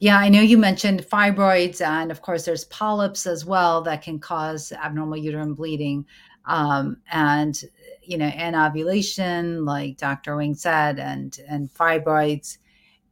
Yeah, 0.00 0.18
I 0.18 0.30
know 0.30 0.40
you 0.40 0.56
mentioned 0.56 1.02
fibroids, 1.02 1.82
and 1.82 2.10
of 2.10 2.22
course, 2.22 2.46
there's 2.46 2.64
polyps 2.64 3.26
as 3.26 3.44
well 3.44 3.82
that 3.82 4.00
can 4.00 4.18
cause 4.18 4.72
abnormal 4.72 5.18
uterine 5.18 5.52
bleeding. 5.52 6.06
Um, 6.46 6.96
and 7.12 7.60
you 8.02 8.16
know, 8.16 8.24
anovulation, 8.26 9.66
like 9.66 9.98
Dr. 9.98 10.36
Wing 10.36 10.54
said, 10.54 10.98
and 10.98 11.38
and 11.46 11.72
fibroids, 11.72 12.56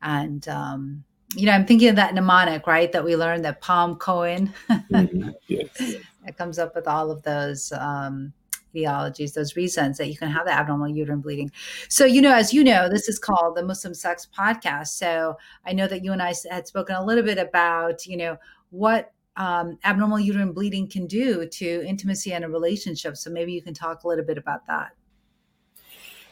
and 0.00 0.48
um, 0.48 1.04
you 1.34 1.44
know, 1.44 1.52
I'm 1.52 1.66
thinking 1.66 1.90
of 1.90 1.96
that 1.96 2.14
mnemonic, 2.14 2.66
right? 2.66 2.90
That 2.90 3.04
we 3.04 3.16
learned 3.16 3.44
that 3.44 3.60
PALM-COEIN. 3.60 4.52
mm-hmm. 4.70 5.30
yes. 5.46 5.94
It 6.26 6.36
comes 6.36 6.58
up 6.58 6.74
with 6.74 6.86
all 6.86 7.10
of 7.10 7.22
those 7.22 7.72
um, 7.72 8.34
etiologies, 8.74 9.34
those 9.34 9.56
reasons 9.56 9.98
that 9.98 10.08
you 10.08 10.16
can 10.16 10.28
have 10.30 10.46
the 10.46 10.52
abnormal 10.52 10.88
uterine 10.88 11.20
bleeding. 11.20 11.50
So, 11.88 12.04
you 12.04 12.22
know, 12.22 12.34
as 12.34 12.52
you 12.52 12.64
know, 12.64 12.88
this 12.88 13.08
is 13.08 13.18
called 13.18 13.56
the 13.56 13.64
Muslim 13.64 13.94
Sex 13.94 14.26
Podcast. 14.36 14.88
So 14.88 15.36
I 15.66 15.72
know 15.72 15.86
that 15.86 16.04
you 16.04 16.12
and 16.12 16.22
I 16.22 16.34
had 16.50 16.66
spoken 16.66 16.96
a 16.96 17.04
little 17.04 17.24
bit 17.24 17.38
about, 17.38 18.06
you 18.06 18.16
know, 18.16 18.36
what 18.70 19.12
um, 19.36 19.78
abnormal 19.84 20.20
uterine 20.20 20.52
bleeding 20.52 20.88
can 20.88 21.06
do 21.06 21.46
to 21.46 21.86
intimacy 21.86 22.32
and 22.32 22.44
a 22.44 22.48
relationship. 22.48 23.16
So 23.16 23.30
maybe 23.30 23.52
you 23.52 23.62
can 23.62 23.74
talk 23.74 24.04
a 24.04 24.08
little 24.08 24.24
bit 24.24 24.38
about 24.38 24.66
that. 24.66 24.90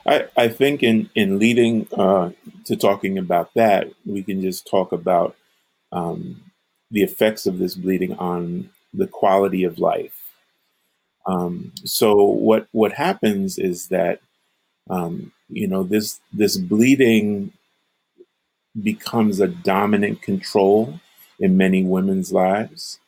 I, 0.06 0.26
I 0.36 0.48
think 0.48 0.82
in, 0.82 1.10
in 1.14 1.38
leading 1.38 1.88
uh, 1.92 2.30
to 2.64 2.76
talking 2.76 3.18
about 3.18 3.54
that, 3.54 3.88
we 4.04 4.22
can 4.22 4.40
just 4.40 4.68
talk 4.68 4.92
about 4.92 5.36
um, 5.92 6.42
the 6.90 7.02
effects 7.02 7.46
of 7.46 7.58
this 7.58 7.74
bleeding 7.74 8.14
on 8.14 8.70
the 8.94 9.06
quality 9.06 9.64
of 9.64 9.78
life. 9.78 10.15
Um, 11.26 11.72
so 11.84 12.14
what 12.24 12.68
what 12.72 12.92
happens 12.92 13.58
is 13.58 13.88
that 13.88 14.20
um, 14.90 15.32
you 15.48 15.68
know 15.68 15.82
this 15.84 16.20
this 16.32 16.56
bleeding 16.56 17.52
becomes 18.82 19.40
a 19.40 19.48
dominant 19.48 20.22
control 20.22 21.00
in 21.40 21.56
many 21.56 21.82
women's 21.82 22.32
lives, 22.32 22.98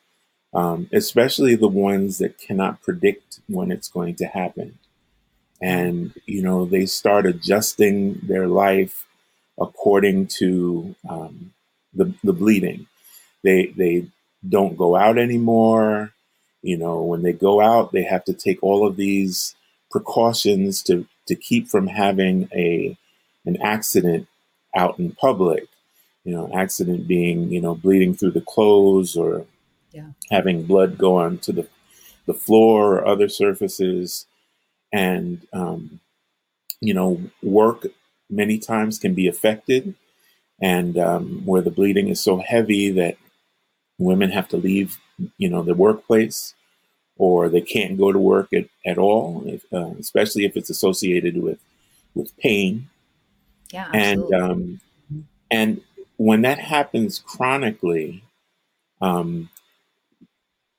um, 0.53 0.89
especially 0.93 1.55
the 1.55 1.67
ones 1.67 2.19
that 2.19 2.39
cannot 2.39 2.81
predict 2.81 3.39
when 3.47 3.71
it's 3.71 3.89
going 3.89 4.15
to 4.17 4.25
happen, 4.27 4.79
and 5.61 6.13
you 6.25 6.41
know 6.43 6.65
they 6.65 6.85
start 6.85 7.25
adjusting 7.27 8.19
their 8.23 8.47
life 8.47 9.07
according 9.59 10.27
to 10.27 10.95
um, 11.09 11.53
the 11.93 12.13
the 12.23 12.33
bleeding. 12.33 12.87
They 13.43 13.67
they 13.77 14.07
don't 14.47 14.77
go 14.77 14.95
out 14.95 15.17
anymore. 15.17 16.13
You 16.61 16.77
know, 16.77 17.01
when 17.01 17.21
they 17.21 17.33
go 17.33 17.61
out, 17.61 17.91
they 17.91 18.03
have 18.03 18.25
to 18.25 18.33
take 18.33 18.61
all 18.61 18.85
of 18.85 18.95
these 18.95 19.55
precautions 19.89 20.83
to, 20.83 21.07
to 21.27 21.35
keep 21.35 21.67
from 21.67 21.87
having 21.87 22.49
a 22.53 22.97
an 23.45 23.61
accident 23.61 24.27
out 24.75 24.99
in 24.99 25.11
public. 25.13 25.67
You 26.25 26.35
know, 26.35 26.51
accident 26.53 27.07
being, 27.07 27.49
you 27.49 27.61
know, 27.61 27.75
bleeding 27.75 28.13
through 28.13 28.31
the 28.31 28.41
clothes 28.41 29.15
or 29.15 29.45
yeah. 29.91 30.09
having 30.29 30.63
blood 30.63 30.97
go 30.97 31.17
onto 31.17 31.51
the, 31.53 31.67
the 32.27 32.33
floor 32.33 32.97
or 32.97 33.07
other 33.07 33.29
surfaces. 33.29 34.27
And, 34.91 35.47
um, 35.53 36.01
you 36.81 36.93
know, 36.93 37.21
work 37.41 37.87
many 38.29 38.59
times 38.59 38.99
can 38.99 39.13
be 39.13 39.27
affected. 39.27 39.95
And 40.61 40.97
um, 40.97 41.45
where 41.45 41.61
the 41.61 41.71
bleeding 41.71 42.09
is 42.09 42.21
so 42.21 42.37
heavy 42.37 42.91
that 42.91 43.17
women 43.99 44.31
have 44.31 44.47
to 44.49 44.57
leave 44.57 44.97
you 45.37 45.49
know, 45.49 45.63
the 45.63 45.73
workplace, 45.73 46.53
or 47.17 47.49
they 47.49 47.61
can't 47.61 47.97
go 47.97 48.11
to 48.11 48.19
work 48.19 48.51
at, 48.53 48.65
at 48.85 48.97
all, 48.97 49.43
if, 49.45 49.65
uh, 49.73 49.93
especially 49.99 50.45
if 50.45 50.55
it's 50.55 50.69
associated 50.69 51.41
with 51.41 51.59
with 52.15 52.35
pain. 52.37 52.89
Yeah, 53.71 53.89
absolutely. 53.93 54.35
and 54.35 54.43
um, 54.43 54.81
and 55.51 55.81
when 56.17 56.41
that 56.41 56.59
happens 56.59 57.19
chronically, 57.19 58.23
um, 59.01 59.49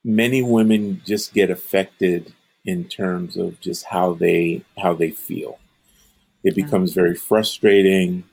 many 0.05 0.43
women 0.43 1.03
just 1.05 1.35
get 1.35 1.51
affected 1.51 2.35
in 2.65 2.85
terms 2.85 3.37
of 3.37 3.61
just 3.61 3.87
how 3.87 4.15
they 4.15 4.63
how 4.79 4.95
they 4.95 5.11
feel. 5.11 5.59
It 6.43 6.55
becomes 6.55 6.95
very 6.95 7.15
frustrating. 7.15 8.25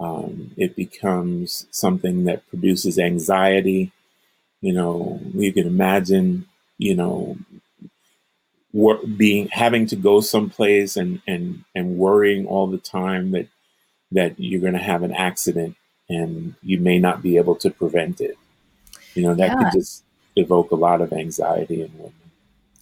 Um, 0.00 0.52
it 0.56 0.74
becomes 0.74 1.66
something 1.70 2.24
that 2.24 2.48
produces 2.48 2.98
anxiety. 2.98 3.92
You 4.62 4.72
know, 4.72 5.20
you 5.34 5.52
can 5.52 5.66
imagine, 5.66 6.46
you 6.78 6.94
know, 6.94 7.36
wor- 8.72 9.04
being 9.06 9.48
having 9.48 9.86
to 9.86 9.96
go 9.96 10.20
someplace 10.20 10.96
and 10.96 11.20
and 11.26 11.64
and 11.74 11.98
worrying 11.98 12.46
all 12.46 12.66
the 12.66 12.78
time 12.78 13.32
that 13.32 13.48
that 14.12 14.38
you're 14.38 14.60
going 14.60 14.72
to 14.72 14.78
have 14.78 15.02
an 15.02 15.12
accident 15.12 15.76
and 16.08 16.54
you 16.62 16.78
may 16.78 16.98
not 16.98 17.22
be 17.22 17.36
able 17.36 17.56
to 17.56 17.70
prevent 17.70 18.20
it. 18.20 18.36
You 19.14 19.24
know, 19.24 19.34
that 19.34 19.50
yeah. 19.50 19.64
could 19.64 19.78
just 19.78 20.04
evoke 20.36 20.70
a 20.70 20.76
lot 20.76 21.00
of 21.00 21.12
anxiety 21.12 21.82
in 21.82 21.90
women. 21.96 22.12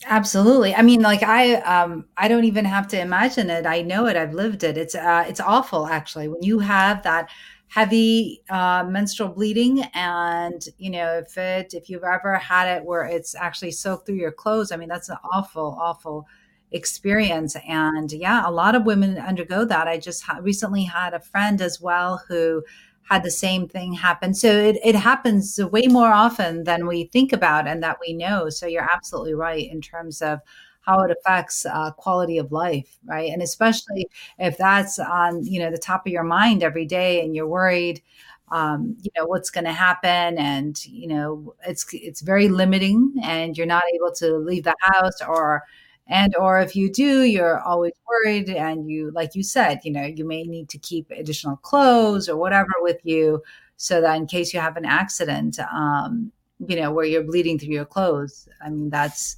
Absolutely. 0.06 0.74
I 0.74 0.82
mean, 0.82 1.02
like 1.02 1.22
I, 1.22 1.56
um, 1.56 2.06
I 2.16 2.28
don't 2.28 2.44
even 2.44 2.64
have 2.64 2.88
to 2.88 3.00
imagine 3.00 3.50
it. 3.50 3.66
I 3.66 3.82
know 3.82 4.06
it. 4.06 4.16
I've 4.16 4.32
lived 4.32 4.64
it. 4.64 4.78
It's, 4.78 4.94
uh, 4.94 5.24
it's 5.28 5.40
awful 5.40 5.86
actually 5.86 6.28
when 6.28 6.42
you 6.42 6.60
have 6.60 7.02
that 7.02 7.28
heavy 7.70 8.42
uh, 8.50 8.84
menstrual 8.86 9.30
bleeding. 9.30 9.82
And 9.94 10.62
you 10.76 10.90
know 10.90 11.18
if 11.18 11.38
it 11.38 11.72
if 11.72 11.88
you've 11.88 12.04
ever 12.04 12.34
had 12.36 12.68
it 12.76 12.84
where 12.84 13.04
it's 13.04 13.34
actually 13.34 13.70
soaked 13.70 14.06
through 14.06 14.16
your 14.16 14.32
clothes 14.32 14.72
i 14.72 14.76
mean 14.76 14.88
that's 14.88 15.08
an 15.08 15.18
awful 15.32 15.78
awful 15.80 16.26
experience. 16.72 17.56
And 17.66 18.12
yeah 18.12 18.48
a 18.48 18.50
lot 18.50 18.74
of 18.74 18.84
women 18.84 19.18
undergo 19.18 19.64
that. 19.64 19.88
I 19.88 19.98
just 19.98 20.22
ha- 20.24 20.38
recently 20.42 20.84
had 20.84 21.14
a 21.14 21.20
friend 21.20 21.60
as 21.60 21.80
well 21.80 22.22
who 22.28 22.62
had 23.08 23.24
the 23.24 23.30
same 23.30 23.66
thing 23.68 23.92
happen. 23.92 24.34
So 24.34 24.48
it, 24.48 24.78
it 24.84 24.94
happens 24.94 25.58
way 25.72 25.86
more 25.88 26.12
often 26.12 26.62
than 26.64 26.86
we 26.86 27.04
think 27.04 27.32
about 27.32 27.66
and 27.66 27.82
that 27.82 27.98
we 28.00 28.12
know. 28.12 28.50
So 28.50 28.66
you're 28.66 28.88
absolutely 28.88 29.34
right 29.34 29.68
in 29.68 29.80
terms 29.80 30.22
of 30.22 30.38
how 30.82 31.00
it 31.02 31.10
affects 31.10 31.66
uh, 31.66 31.90
quality 31.92 32.38
of 32.38 32.52
life, 32.52 32.98
right? 33.04 33.30
And 33.30 33.42
especially 33.42 34.08
if 34.38 34.56
that's 34.58 34.98
on 34.98 35.44
you 35.44 35.60
know 35.60 35.70
the 35.70 35.78
top 35.78 36.06
of 36.06 36.12
your 36.12 36.24
mind 36.24 36.62
every 36.62 36.86
day, 36.86 37.22
and 37.24 37.34
you're 37.34 37.46
worried, 37.46 38.02
um, 38.52 38.96
you 39.02 39.10
know 39.16 39.26
what's 39.26 39.50
going 39.50 39.64
to 39.64 39.72
happen, 39.72 40.38
and 40.38 40.84
you 40.86 41.08
know 41.08 41.54
it's 41.66 41.86
it's 41.92 42.20
very 42.20 42.48
limiting, 42.48 43.14
and 43.22 43.56
you're 43.56 43.66
not 43.66 43.84
able 43.94 44.12
to 44.16 44.36
leave 44.38 44.64
the 44.64 44.74
house 44.80 45.20
or 45.26 45.62
and 46.08 46.34
or 46.36 46.60
if 46.60 46.74
you 46.74 46.90
do 46.90 47.22
you're 47.22 47.60
always 47.60 47.92
worried 48.08 48.48
and 48.50 48.90
you 48.90 49.10
like 49.14 49.34
you 49.34 49.42
said 49.42 49.78
you 49.84 49.92
know 49.92 50.04
you 50.04 50.24
may 50.26 50.42
need 50.42 50.68
to 50.68 50.78
keep 50.78 51.10
additional 51.10 51.56
clothes 51.58 52.28
or 52.28 52.36
whatever 52.36 52.70
with 52.80 52.98
you 53.04 53.42
so 53.76 54.00
that 54.00 54.16
in 54.16 54.26
case 54.26 54.52
you 54.52 54.60
have 54.60 54.76
an 54.76 54.84
accident 54.84 55.58
um, 55.72 56.32
you 56.66 56.76
know 56.76 56.90
where 56.92 57.04
you're 57.04 57.22
bleeding 57.22 57.58
through 57.58 57.74
your 57.74 57.84
clothes 57.84 58.48
i 58.64 58.68
mean 58.68 58.90
that's 58.90 59.36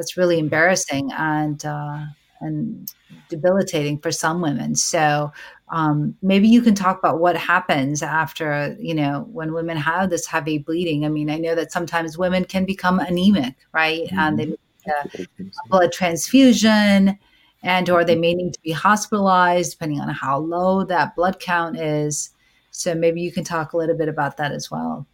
that's 0.00 0.16
really 0.16 0.38
embarrassing 0.38 1.12
and 1.12 1.62
uh, 1.66 2.06
and 2.40 2.90
debilitating 3.28 3.98
for 3.98 4.10
some 4.10 4.40
women. 4.40 4.74
So 4.74 5.30
um, 5.68 6.16
maybe 6.22 6.48
you 6.48 6.62
can 6.62 6.74
talk 6.74 6.98
about 6.98 7.20
what 7.20 7.36
happens 7.36 8.02
after 8.02 8.74
you 8.80 8.94
know 8.94 9.28
when 9.30 9.52
women 9.52 9.76
have 9.76 10.08
this 10.08 10.24
heavy 10.24 10.56
bleeding. 10.56 11.04
I 11.04 11.10
mean, 11.10 11.28
I 11.28 11.36
know 11.36 11.54
that 11.54 11.70
sometimes 11.70 12.16
women 12.16 12.46
can 12.46 12.64
become 12.64 12.98
anemic, 12.98 13.56
right? 13.72 14.04
Mm-hmm. 14.04 14.18
And 14.18 14.38
they 14.38 14.46
need 14.46 14.58
a 14.86 15.68
blood 15.68 15.92
transfusion 15.92 17.18
and 17.62 17.90
or 17.90 18.02
they 18.02 18.16
may 18.16 18.32
need 18.32 18.54
to 18.54 18.62
be 18.62 18.72
hospitalized 18.72 19.72
depending 19.72 20.00
on 20.00 20.08
how 20.08 20.38
low 20.38 20.82
that 20.82 21.14
blood 21.14 21.38
count 21.38 21.78
is 21.78 22.30
so 22.70 22.94
maybe 22.94 23.20
you 23.20 23.30
can 23.30 23.44
talk 23.44 23.74
a 23.74 23.76
little 23.76 23.94
bit 23.94 24.08
about 24.08 24.38
that 24.38 24.50
as 24.50 24.70
well 24.70 25.06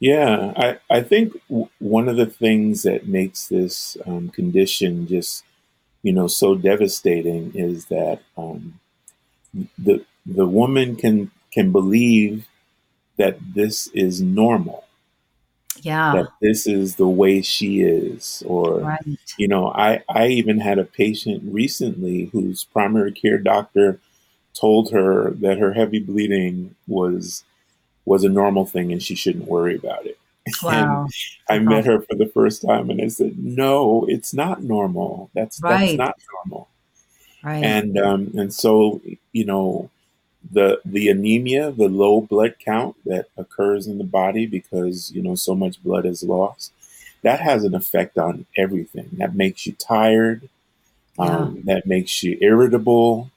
yeah, 0.00 0.52
I, 0.56 0.78
I 0.90 1.02
think 1.02 1.34
w- 1.48 1.68
one 1.78 2.08
of 2.08 2.16
the 2.16 2.26
things 2.26 2.82
that 2.82 3.06
makes 3.06 3.46
this 3.48 3.96
um, 4.06 4.30
condition 4.30 5.06
just, 5.06 5.44
you 6.02 6.12
know, 6.12 6.26
so 6.26 6.54
devastating 6.54 7.52
is 7.54 7.86
that 7.86 8.20
um, 8.36 8.80
the 9.78 10.04
the 10.26 10.46
woman 10.46 10.96
can 10.96 11.30
can 11.52 11.70
believe 11.70 12.46
that 13.16 13.38
this 13.54 13.88
is 13.88 14.22
normal. 14.22 14.84
Yeah. 15.82 16.12
That 16.14 16.28
this 16.40 16.66
is 16.66 16.96
the 16.96 17.08
way 17.08 17.42
she 17.42 17.80
is. 17.80 18.42
Or, 18.46 18.80
right. 18.80 19.18
you 19.38 19.48
know, 19.48 19.68
I, 19.68 20.02
I 20.08 20.28
even 20.28 20.60
had 20.60 20.78
a 20.78 20.84
patient 20.84 21.42
recently 21.46 22.26
whose 22.26 22.64
primary 22.64 23.12
care 23.12 23.38
doctor 23.38 23.98
told 24.52 24.90
her 24.92 25.30
that 25.30 25.58
her 25.58 25.72
heavy 25.72 26.00
bleeding 26.00 26.74
was 26.86 27.44
was 28.04 28.24
a 28.24 28.28
normal 28.28 28.66
thing 28.66 28.92
and 28.92 29.02
she 29.02 29.14
shouldn't 29.14 29.46
worry 29.46 29.76
about 29.76 30.06
it. 30.06 30.18
Wow. 30.62 31.06
I 31.48 31.58
met 31.58 31.84
her 31.84 32.00
for 32.00 32.16
the 32.16 32.26
first 32.26 32.62
time 32.62 32.90
and 32.90 33.00
I 33.00 33.08
said, 33.08 33.38
"No, 33.38 34.04
it's 34.08 34.34
not 34.34 34.62
normal. 34.62 35.30
That's 35.34 35.60
right. 35.62 35.86
that's 35.86 35.98
not 35.98 36.16
normal." 36.34 36.68
Right. 37.44 37.62
And 37.62 37.96
um, 37.98 38.32
and 38.36 38.52
so 38.52 39.00
you 39.32 39.44
know, 39.44 39.90
the 40.50 40.80
the 40.84 41.08
anemia, 41.08 41.70
the 41.70 41.88
low 41.88 42.22
blood 42.22 42.56
count 42.58 42.96
that 43.04 43.26
occurs 43.36 43.86
in 43.86 43.98
the 43.98 44.04
body 44.04 44.46
because 44.46 45.12
you 45.12 45.22
know 45.22 45.34
so 45.34 45.54
much 45.54 45.82
blood 45.84 46.06
is 46.06 46.22
lost, 46.22 46.72
that 47.22 47.40
has 47.40 47.64
an 47.64 47.74
effect 47.74 48.18
on 48.18 48.46
everything. 48.56 49.10
That 49.12 49.34
makes 49.34 49.66
you 49.66 49.72
tired. 49.74 50.48
Um, 51.18 51.62
That 51.64 51.86
makes 51.86 52.22
you 52.22 52.38
irritable. 52.40 53.30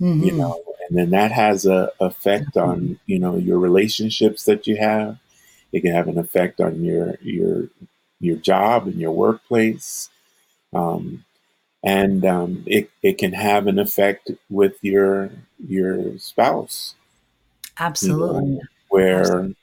Mm-hmm. 0.00 0.24
You 0.24 0.32
know, 0.32 0.62
and 0.90 0.98
then 0.98 1.10
that 1.10 1.30
has 1.30 1.66
a 1.66 1.90
effect 2.00 2.56
on 2.56 2.98
you 3.06 3.18
know 3.18 3.36
your 3.36 3.58
relationships 3.58 4.44
that 4.44 4.66
you 4.66 4.76
have. 4.76 5.18
It 5.72 5.82
can 5.82 5.94
have 5.94 6.08
an 6.08 6.18
effect 6.18 6.60
on 6.60 6.84
your 6.84 7.14
your 7.22 7.68
your 8.18 8.36
job 8.36 8.88
and 8.88 8.96
your 8.96 9.12
workplace. 9.12 10.10
Um, 10.74 11.24
and 11.82 12.24
um, 12.26 12.64
it, 12.66 12.90
it 13.02 13.18
can 13.18 13.32
have 13.32 13.66
an 13.66 13.78
effect 13.78 14.30
with 14.50 14.76
your 14.82 15.30
your 15.66 16.18
spouse 16.18 16.94
absolutely 17.78 18.44
you 18.44 18.54
know, 18.56 18.60
where 18.88 19.20
absolutely. 19.20 19.56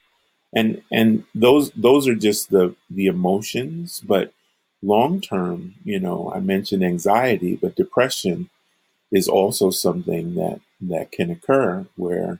and 0.53 0.81
and 0.91 1.23
those 1.35 1.71
those 1.71 2.07
are 2.07 2.15
just 2.15 2.49
the 2.49 2.73
the 2.89 3.07
emotions 3.07 4.01
but 4.07 4.33
long 4.81 5.19
term 5.19 5.75
you 5.83 5.99
know 5.99 6.31
i 6.35 6.39
mentioned 6.39 6.83
anxiety 6.83 7.55
but 7.55 7.75
depression 7.75 8.49
is 9.11 9.27
also 9.27 9.69
something 9.69 10.35
that 10.35 10.59
that 10.81 11.11
can 11.11 11.31
occur 11.31 11.85
where 11.95 12.39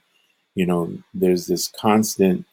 you 0.55 0.65
know 0.65 0.97
there's 1.13 1.47
this 1.47 1.67
constant 1.67 2.45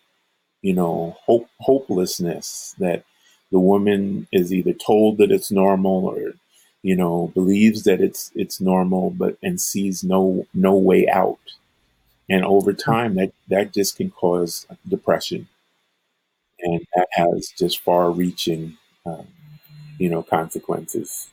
you 0.63 0.73
know 0.75 1.17
hope 1.25 1.49
hopelessness 1.61 2.75
that 2.79 3.05
the 3.53 3.61
woman 3.61 4.27
is 4.33 4.53
either 4.53 4.73
told 4.73 5.19
that 5.19 5.31
it's 5.33 5.51
normal 5.51 6.07
or 6.07 6.35
you 6.83 6.95
know, 6.97 7.33
believes 7.35 7.85
that 7.85 8.01
it's 8.01 8.31
it's 8.35 8.61
normal, 8.61 9.11
but 9.11 9.39
and 9.43 9.61
sees 9.61 10.05
no 10.05 10.47
no 10.55 10.75
way 10.77 11.09
out. 11.09 11.39
And 12.29 12.45
over 12.45 12.73
time, 12.75 13.15
that 13.17 13.33
that 13.49 13.73
just 13.73 13.97
can 13.97 14.11
cause 14.11 14.67
depression, 14.89 15.49
and 16.61 16.81
that 16.95 17.09
has 17.13 17.53
just 17.59 17.81
far-reaching, 17.81 18.77
um, 19.07 19.27
you 19.99 20.09
know, 20.11 20.23
consequences. 20.23 21.31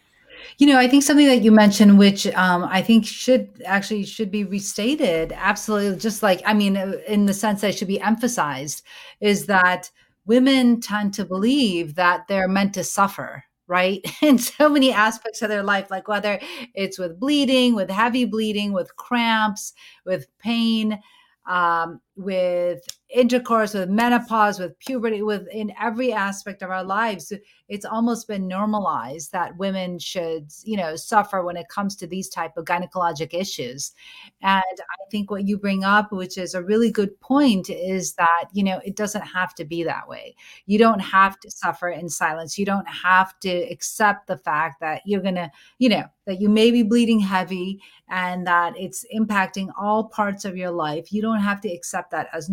You 0.58 0.68
know, 0.68 0.78
I 0.78 0.88
think 0.88 1.04
something 1.04 1.28
that 1.28 1.42
you 1.42 1.52
mentioned, 1.52 1.98
which 1.98 2.28
um, 2.28 2.64
I 2.64 2.82
think 2.82 3.06
should 3.06 3.62
actually 3.66 4.06
should 4.06 4.32
be 4.32 4.44
restated, 4.44 5.34
absolutely, 5.36 6.00
just 6.00 6.24
like 6.24 6.42
I 6.46 6.54
mean, 6.54 6.76
in 7.08 7.26
the 7.26 7.34
sense 7.34 7.62
that 7.62 7.76
should 7.76 7.88
be 7.88 8.02
emphasized, 8.02 8.84
is 9.20 9.46
that 9.48 9.92
women 10.26 10.80
tend 10.82 11.14
to 11.16 11.26
believe 11.26 11.96
that 11.96 12.28
they're 12.28 12.48
meant 12.48 12.74
to 12.76 12.84
suffer 12.84 13.44
right? 13.68 14.02
In 14.22 14.38
so 14.38 14.68
many 14.68 14.92
aspects 14.92 15.42
of 15.42 15.48
their 15.48 15.64
life, 15.64 15.90
like 15.90 16.10
whether 16.10 16.42
it's 16.76 17.00
with 17.00 17.18
bleeding, 17.18 17.74
with 17.74 17.90
heavy 17.90 18.26
bleeding, 18.26 18.74
with 18.74 18.94
cramps, 18.98 19.72
with 20.06 20.28
pain, 20.40 21.00
um, 21.46 22.02
with 22.18 22.86
intercourse, 23.14 23.74
with 23.74 23.90
menopause, 23.90 24.60
with 24.60 24.78
puberty, 24.80 25.22
with 25.22 25.48
in 25.50 25.74
every 25.80 26.14
aspect 26.14 26.62
of 26.62 26.70
our 26.70 26.84
lives. 26.84 27.34
It's 27.68 27.86
almost 27.86 28.28
been 28.28 28.48
normalized 28.48 29.32
that 29.32 29.56
women 29.58 29.98
should, 29.98 30.52
you 30.64 30.76
know, 30.76 30.96
suffer 30.98 31.44
when 31.44 31.56
it 31.56 31.70
comes 31.70 31.96
to 31.98 32.08
these 32.08 32.28
type 32.28 32.58
of 32.58 32.66
gynecologic 32.66 33.34
issues. 33.34 33.94
And 34.42 34.62
I 34.62 35.10
think 35.10 35.32
what 35.32 35.48
you 35.48 35.58
bring 35.58 35.86
up, 35.86 36.12
which 36.12 36.38
is 36.38 36.54
a 36.54 36.64
really 36.64 36.92
good 36.92 37.18
point, 37.22 37.70
is 37.70 38.14
that, 38.16 38.46
you 38.52 38.64
know, 38.64 38.82
it 38.84 38.98
doesn't 38.98 39.22
have 39.22 39.56
to 39.56 39.64
be 39.64 39.84
that 39.84 40.08
way. 40.08 40.36
You 40.66 40.80
don't 40.80 41.00
have 41.00 41.40
to 41.40 41.52
suffer 41.52 41.90
in 41.90 42.10
silence. 42.10 42.58
You 42.58 42.66
don't 42.66 42.88
have 42.88 43.40
to 43.40 43.50
accept 43.50 44.28
the 44.28 44.38
fact 44.38 44.82
that 44.82 45.02
you're 45.06 45.22
to, 45.22 45.50
you 45.80 45.90
know, 45.90 46.04
that 46.26 46.42
you 46.42 46.50
may 46.50 46.72
be 46.72 46.84
bleeding 46.84 47.20
heavy 47.20 47.82
and 48.10 48.46
that 48.46 48.74
it's 48.78 49.06
impacting 49.16 49.70
all 49.80 50.04
parts 50.04 50.46
of 50.46 50.58
your 50.58 50.72
life. 50.72 51.12
You 51.12 51.22
don't 51.22 51.40
have 51.40 51.62
to 51.62 51.72
accept 51.72 52.12
that 52.12 52.28
as 52.34 52.50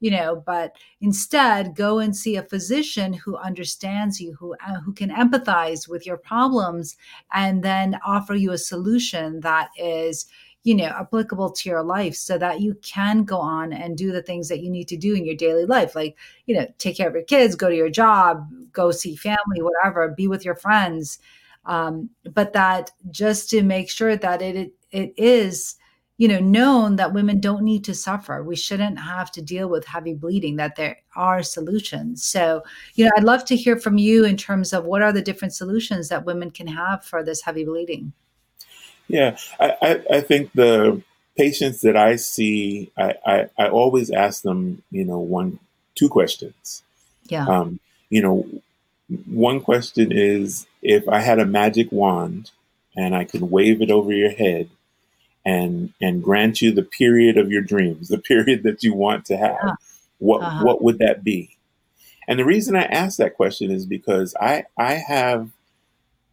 you 0.00 0.10
know 0.10 0.42
but 0.46 0.76
instead 1.00 1.74
go 1.74 1.98
and 1.98 2.16
see 2.16 2.36
a 2.36 2.42
physician 2.42 3.12
who 3.12 3.36
understands 3.36 4.20
you 4.20 4.34
who 4.34 4.54
uh, 4.66 4.80
who 4.80 4.92
can 4.92 5.10
empathize 5.10 5.88
with 5.88 6.06
your 6.06 6.16
problems 6.16 6.96
and 7.32 7.62
then 7.62 7.98
offer 8.04 8.34
you 8.34 8.52
a 8.52 8.58
solution 8.58 9.40
that 9.40 9.70
is 9.78 10.26
you 10.64 10.74
know 10.74 10.86
applicable 10.86 11.50
to 11.50 11.68
your 11.68 11.82
life 11.82 12.14
so 12.14 12.36
that 12.38 12.60
you 12.60 12.74
can 12.82 13.24
go 13.24 13.38
on 13.38 13.72
and 13.72 13.96
do 13.96 14.12
the 14.12 14.22
things 14.22 14.48
that 14.48 14.60
you 14.60 14.70
need 14.70 14.86
to 14.88 14.96
do 14.96 15.14
in 15.14 15.24
your 15.24 15.36
daily 15.36 15.64
life 15.64 15.94
like 15.94 16.16
you 16.46 16.54
know 16.54 16.66
take 16.78 16.96
care 16.96 17.08
of 17.08 17.14
your 17.14 17.24
kids 17.24 17.54
go 17.54 17.68
to 17.68 17.76
your 17.76 17.90
job 17.90 18.46
go 18.72 18.90
see 18.90 19.16
family 19.16 19.60
whatever 19.60 20.08
be 20.08 20.28
with 20.28 20.44
your 20.44 20.54
friends. 20.54 21.18
Um, 21.64 22.10
but 22.32 22.52
that 22.52 22.92
just 23.10 23.50
to 23.50 23.62
make 23.62 23.90
sure 23.90 24.16
that 24.16 24.40
it 24.40 24.56
it, 24.56 24.72
it 24.90 25.14
is 25.16 25.76
you 26.18 26.28
know 26.28 26.40
known 26.40 26.96
that 26.96 27.14
women 27.14 27.40
don't 27.40 27.62
need 27.62 27.84
to 27.84 27.94
suffer. 27.94 28.42
We 28.42 28.56
shouldn't 28.56 28.98
have 28.98 29.32
to 29.32 29.42
deal 29.42 29.68
with 29.68 29.86
heavy 29.86 30.14
bleeding 30.14 30.56
that 30.56 30.76
there 30.76 30.98
are 31.16 31.42
solutions. 31.42 32.24
So 32.24 32.62
you 32.94 33.04
know 33.04 33.10
i'd 33.16 33.24
love 33.24 33.44
to 33.46 33.56
hear 33.56 33.78
from 33.78 33.96
you 33.96 34.24
in 34.24 34.36
terms 34.36 34.72
of 34.72 34.84
what 34.84 35.02
are 35.02 35.12
the 35.12 35.22
different 35.22 35.54
solutions 35.54 36.08
that 36.08 36.26
women 36.26 36.50
can 36.50 36.66
have 36.66 37.04
for 37.04 37.24
this 37.24 37.42
heavy 37.42 37.64
bleeding. 37.64 38.12
Yeah 39.08 39.38
i, 39.58 39.74
I, 39.80 40.16
I 40.16 40.20
think 40.20 40.52
the 40.52 41.02
patients 41.36 41.80
that 41.82 41.96
i 41.96 42.16
see 42.16 42.90
I, 42.98 43.14
I, 43.24 43.48
I 43.58 43.68
always 43.68 44.10
ask 44.10 44.42
them 44.42 44.82
you 44.90 45.04
know 45.04 45.18
one 45.18 45.58
two 45.94 46.08
questions. 46.08 46.82
Yeah. 47.26 47.46
Um, 47.46 47.80
you 48.10 48.22
know 48.22 48.46
one 49.26 49.60
question 49.60 50.12
is 50.12 50.66
if 50.82 51.08
i 51.08 51.20
had 51.20 51.38
a 51.38 51.46
magic 51.46 51.90
wand 51.90 52.50
and 52.96 53.14
i 53.14 53.24
could 53.24 53.42
wave 53.42 53.80
it 53.80 53.90
over 53.90 54.12
your 54.12 54.30
head 54.30 54.68
and 55.48 55.94
and 56.02 56.22
grant 56.22 56.60
you 56.60 56.70
the 56.70 56.82
period 56.82 57.38
of 57.38 57.50
your 57.50 57.62
dreams, 57.62 58.08
the 58.08 58.18
period 58.18 58.64
that 58.64 58.82
you 58.82 58.92
want 58.92 59.24
to 59.24 59.36
have, 59.36 59.56
uh-huh. 59.56 59.76
what 60.18 60.42
uh-huh. 60.42 60.64
what 60.64 60.82
would 60.82 60.98
that 60.98 61.24
be? 61.24 61.56
And 62.28 62.38
the 62.38 62.44
reason 62.44 62.76
I 62.76 62.82
ask 62.82 63.16
that 63.16 63.34
question 63.34 63.70
is 63.70 63.86
because 63.86 64.34
I 64.38 64.64
I 64.76 64.94
have 64.94 65.48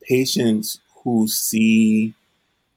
patients 0.01 0.79
who 1.03 1.29
see 1.29 2.13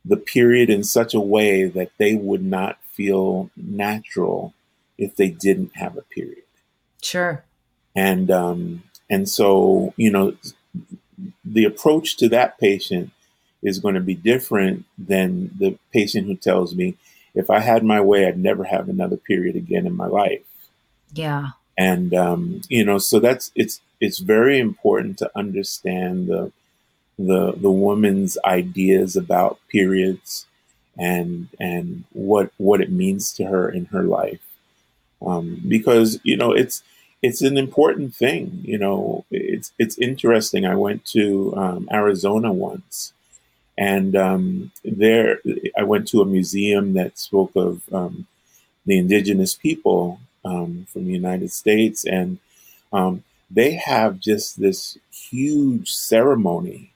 the 0.04 0.16
period 0.16 0.70
in 0.70 0.84
such 0.84 1.12
a 1.12 1.20
way 1.20 1.64
that 1.64 1.90
they 1.98 2.14
would 2.14 2.44
not 2.44 2.78
feel 2.84 3.50
natural 3.56 4.54
if 4.96 5.16
they 5.16 5.30
didn't 5.30 5.72
have 5.74 5.96
a 5.96 6.02
period. 6.02 6.44
Sure. 7.02 7.44
And 7.96 8.30
um, 8.30 8.84
and 9.10 9.28
so 9.28 9.92
you 9.96 10.12
know 10.12 10.36
the 11.44 11.64
approach 11.64 12.16
to 12.18 12.28
that 12.28 12.58
patient 12.60 13.10
is 13.62 13.78
going 13.78 13.94
to 13.94 14.00
be 14.00 14.14
different 14.14 14.84
than 14.96 15.50
the 15.58 15.78
patient 15.92 16.26
who 16.26 16.36
tells 16.36 16.74
me, 16.74 16.96
if 17.34 17.50
I 17.50 17.60
had 17.60 17.84
my 17.84 18.00
way, 18.00 18.26
I'd 18.26 18.38
never 18.38 18.64
have 18.64 18.88
another 18.88 19.16
period 19.16 19.56
again 19.56 19.86
in 19.86 19.96
my 19.96 20.06
life. 20.06 20.44
Yeah. 21.12 21.50
And 21.76 22.12
um, 22.14 22.62
you 22.68 22.84
know, 22.84 22.98
so 22.98 23.20
that's 23.20 23.52
it's 23.54 23.80
it's 24.00 24.18
very 24.18 24.58
important 24.58 25.18
to 25.18 25.30
understand 25.36 26.26
the 26.26 26.52
the 27.18 27.52
the 27.52 27.70
woman's 27.70 28.36
ideas 28.44 29.16
about 29.16 29.58
periods 29.68 30.46
and 30.98 31.48
and 31.60 32.04
what 32.12 32.50
what 32.58 32.80
it 32.80 32.90
means 32.90 33.32
to 33.34 33.44
her 33.44 33.68
in 33.68 33.86
her 33.86 34.02
life. 34.02 34.40
Um, 35.24 35.62
because 35.66 36.20
you 36.22 36.36
know 36.36 36.52
it's 36.52 36.82
it's 37.22 37.42
an 37.42 37.56
important 37.56 38.14
thing. 38.14 38.60
You 38.62 38.78
know, 38.78 39.24
it's 39.30 39.72
it's 39.78 39.98
interesting. 39.98 40.64
I 40.64 40.74
went 40.74 41.04
to 41.06 41.54
um, 41.56 41.88
Arizona 41.92 42.52
once, 42.52 43.12
and 43.78 44.16
um, 44.16 44.72
there, 44.84 45.38
I 45.78 45.84
went 45.84 46.08
to 46.08 46.20
a 46.20 46.26
museum 46.26 46.94
that 46.94 47.16
spoke 47.16 47.52
of 47.54 47.82
um, 47.92 48.26
the 48.84 48.98
indigenous 48.98 49.54
people 49.54 50.18
um, 50.44 50.88
from 50.92 51.04
the 51.04 51.12
United 51.12 51.52
States, 51.52 52.04
and 52.04 52.38
um, 52.92 53.22
they 53.52 53.74
have 53.74 54.18
just 54.18 54.60
this 54.60 54.98
huge 55.12 55.92
ceremony 55.92 56.90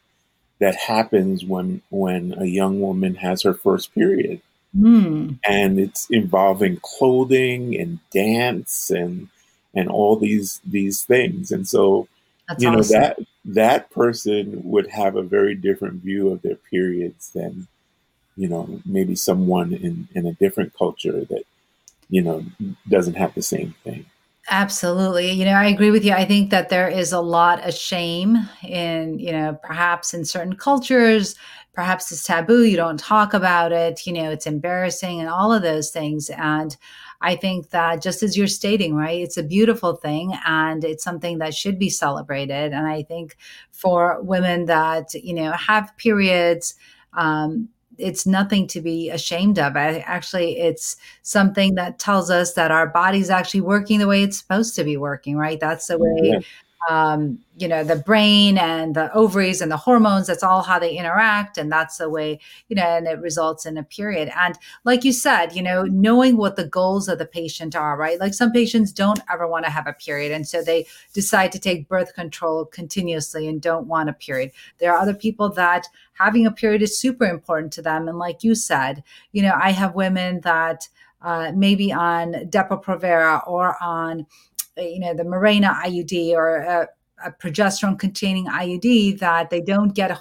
that 0.59 0.75
happens 0.75 1.45
when 1.45 1.83
when 1.91 2.35
a 2.37 2.47
young 2.47 2.81
woman 2.81 3.15
has 3.15 3.43
her 3.43 3.55
first 3.55 3.95
period, 3.95 4.43
mm. 4.77 5.39
and 5.47 5.79
it's 5.79 6.09
involving 6.11 6.81
clothing 6.83 7.79
and 7.79 8.01
dance 8.11 8.91
and 8.91 9.29
and 9.73 9.89
all 9.89 10.17
these 10.17 10.61
these 10.67 11.05
things, 11.05 11.53
and 11.53 11.69
so 11.69 12.09
That's 12.49 12.61
you 12.61 12.73
know 12.73 12.81
awesome. 12.81 13.01
that 13.01 13.19
that 13.45 13.91
person 13.91 14.61
would 14.65 14.87
have 14.89 15.17
a 15.17 15.23
very 15.23 15.55
different 15.55 16.03
view 16.03 16.31
of 16.31 16.43
their 16.43 16.57
periods 16.57 17.31
than, 17.31 17.67
you 18.37 18.49
know, 18.49 18.81
maybe 18.87 19.15
someone 19.15 19.73
in, 19.73 20.09
in 20.15 20.27
a 20.27 20.35
different 20.35 20.75
culture 20.75 21.25
that, 21.25 21.45
you 22.09 22.23
know, 22.23 22.45
doesn't 22.89 23.17
have 23.17 23.35
the 23.35 23.43
same 23.43 23.75
thing. 23.85 24.07
Absolutely. 24.51 25.31
You 25.31 25.45
know, 25.45 25.53
I 25.53 25.67
agree 25.67 25.91
with 25.91 26.05
you. 26.05 26.13
I 26.13 26.25
think 26.25 26.51
that 26.51 26.69
there 26.69 26.89
is 26.89 27.13
a 27.13 27.21
lot 27.21 27.67
of 27.67 27.75
shame 27.75 28.49
in, 28.63 29.19
you 29.19 29.33
know, 29.33 29.59
perhaps 29.63 30.15
in 30.15 30.25
certain 30.25 30.57
cultures 30.57 31.37
perhaps 31.73 32.13
it's 32.13 32.25
taboo 32.25 32.65
you 32.65 32.77
don't 32.77 32.99
talk 32.99 33.35
about 33.35 33.73
it 33.73 34.07
you 34.07 34.13
know 34.13 34.31
it's 34.31 34.47
embarrassing 34.47 35.21
and 35.21 35.29
all 35.29 35.53
of 35.53 35.63
those 35.63 35.91
things 35.91 36.31
and 36.31 36.77
I 37.23 37.37
think 37.37 37.71
that 37.71 38.03
just 38.03 38.23
as 38.23 38.37
you're 38.37 38.47
stating, 38.47 38.95
right, 38.95 39.21
it's 39.21 39.37
a 39.37 39.43
beautiful 39.43 39.95
thing 39.97 40.35
and 40.45 40.85
it's 40.85 41.05
something 41.05 41.39
that 41.39 41.55
should 41.55 41.79
be 41.79 41.89
celebrated. 41.89 42.73
And 42.73 42.87
I 42.87 43.03
think 43.05 43.37
for 43.71 44.21
women 44.23 44.67
that, 44.67 45.15
you 45.15 45.33
know, 45.33 45.53
have 45.53 45.97
periods, 45.97 46.75
um, 47.15 47.69
it's 47.99 48.27
nothing 48.27 48.67
to 48.69 48.81
be 48.81 49.11
ashamed 49.11 49.59
of. 49.59 49.77
I, 49.77 49.99
actually, 50.01 50.59
it's 50.59 50.97
something 51.23 51.77
that 51.77 51.99
tells 51.99 52.31
us 52.31 52.55
that 52.55 52.71
our 52.71 52.87
body's 52.87 53.31
actually 53.31 53.61
working 53.61 53.99
the 53.99 54.09
way 54.09 54.23
it's 54.23 54.39
supposed 54.39 54.75
to 54.77 54.85
be 54.85 54.97
working, 54.97 55.37
right? 55.37 55.61
That's 55.61 55.87
the 55.87 55.99
way 55.99 56.21
yeah 56.23 56.41
um, 56.89 57.39
you 57.57 57.69
know 57.69 57.85
the 57.85 57.97
brain 57.97 58.59
and 58.59 58.97
the 58.97 59.13
ovaries 59.15 59.61
and 59.61 59.71
the 59.71 59.77
hormones 59.77 60.27
that's 60.27 60.43
all 60.43 60.63
how 60.63 60.79
they 60.79 60.97
interact 60.97 61.59
and 61.59 61.71
that's 61.71 61.99
the 61.99 62.09
way 62.09 62.41
you 62.69 62.77
know 62.77 62.83
and 62.83 63.07
it 63.07 63.21
results 63.21 63.67
in 63.67 63.77
a 63.77 63.83
period. 63.83 64.31
And 64.37 64.59
like 64.85 65.05
you 65.05 65.13
said 65.13 65.55
you 65.55 65.63
know 65.63 65.85
knowing 65.85 66.37
what 66.37 66.57
the 66.57 66.67
goals 66.67 67.09
of 67.09 67.19
the 67.19 67.27
patient 67.27 67.77
are 67.77 67.97
right? 67.97 68.19
Like 68.19 68.35
some 68.35 68.53
patients 68.53 68.93
don't 68.93 69.21
ever 69.31 69.47
want 69.47 69.65
to 69.65 69.71
have 69.71 69.87
a 69.87 69.93
period 69.93 70.33
and 70.33 70.47
so 70.47 70.63
they 70.63 70.87
decide 71.13 71.53
to 71.53 71.59
take 71.59 71.89
birth 71.89 72.15
control 72.15 72.65
continuously 72.65 73.49
and 73.49 73.61
don't 73.61 73.87
want 73.87 74.09
a 74.09 74.15
period. 74.15 74.53
There 74.79 74.93
are 74.93 74.99
other 74.99 75.15
people 75.15 75.51
that 75.51 75.87
having 76.15 76.47
a 76.47 76.51
period 76.53 76.83
is 76.83 76.99
super 76.99 77.25
important 77.25 77.73
to 77.75 77.83
them 77.83 78.09
and 78.09 78.19
like 78.19 78.45
you 78.45 78.55
said 78.55 79.03
you 79.33 79.43
know 79.43 79.59
i 79.61 79.71
have 79.71 79.95
women 79.95 80.41
that 80.43 80.89
uh, 81.23 81.53
maybe 81.55 81.93
on 81.93 82.33
Depo-Provera 82.33 83.47
or 83.47 83.77
on 83.83 84.27
you 84.77 85.01
know, 85.01 85.15
the 85.15 85.25
Mirena 85.25 85.75
IUD 85.83 86.33
or 86.33 86.57
a, 86.57 86.89
a 87.25 87.33
progesterone 87.33 87.99
containing 87.99 88.47
IUD 88.47 89.19
that 89.19 89.51
they 89.51 89.61
don't 89.61 89.95
get 89.95 90.19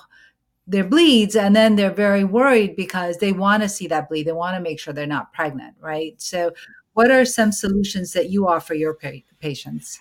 their 0.68 0.84
bleeds 0.84 1.36
and 1.36 1.56
then 1.56 1.76
they're 1.76 1.92
very 1.94 2.24
worried 2.24 2.76
because 2.76 3.18
they 3.18 3.32
want 3.32 3.64
to 3.64 3.70
see 3.70 3.88
that 3.88 4.10
bleed. 4.10 4.24
They 4.28 4.32
want 4.32 4.56
to 4.56 4.62
make 4.62 4.80
sure 4.80 4.94
they're 4.94 5.08
not 5.08 5.34
pregnant, 5.34 5.76
right? 5.80 6.20
So, 6.22 6.52
what 6.94 7.10
are 7.10 7.24
some 7.24 7.54
solutions 7.54 8.12
that 8.14 8.30
you 8.30 8.48
offer 8.48 8.74
your 8.74 8.94
pa- 8.94 9.24
patients? 9.40 10.00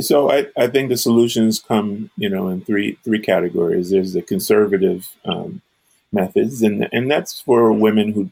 So 0.00 0.30
I, 0.30 0.46
I 0.56 0.66
think 0.66 0.88
the 0.88 0.96
solutions 0.96 1.60
come, 1.60 2.10
you 2.16 2.28
know, 2.28 2.48
in 2.48 2.62
three 2.62 2.98
three 3.04 3.20
categories. 3.20 3.90
There's 3.90 4.14
the 4.14 4.22
conservative 4.22 5.08
um, 5.24 5.62
methods, 6.10 6.62
and 6.62 6.88
and 6.92 7.10
that's 7.10 7.40
for 7.40 7.72
women 7.72 8.12
who 8.12 8.30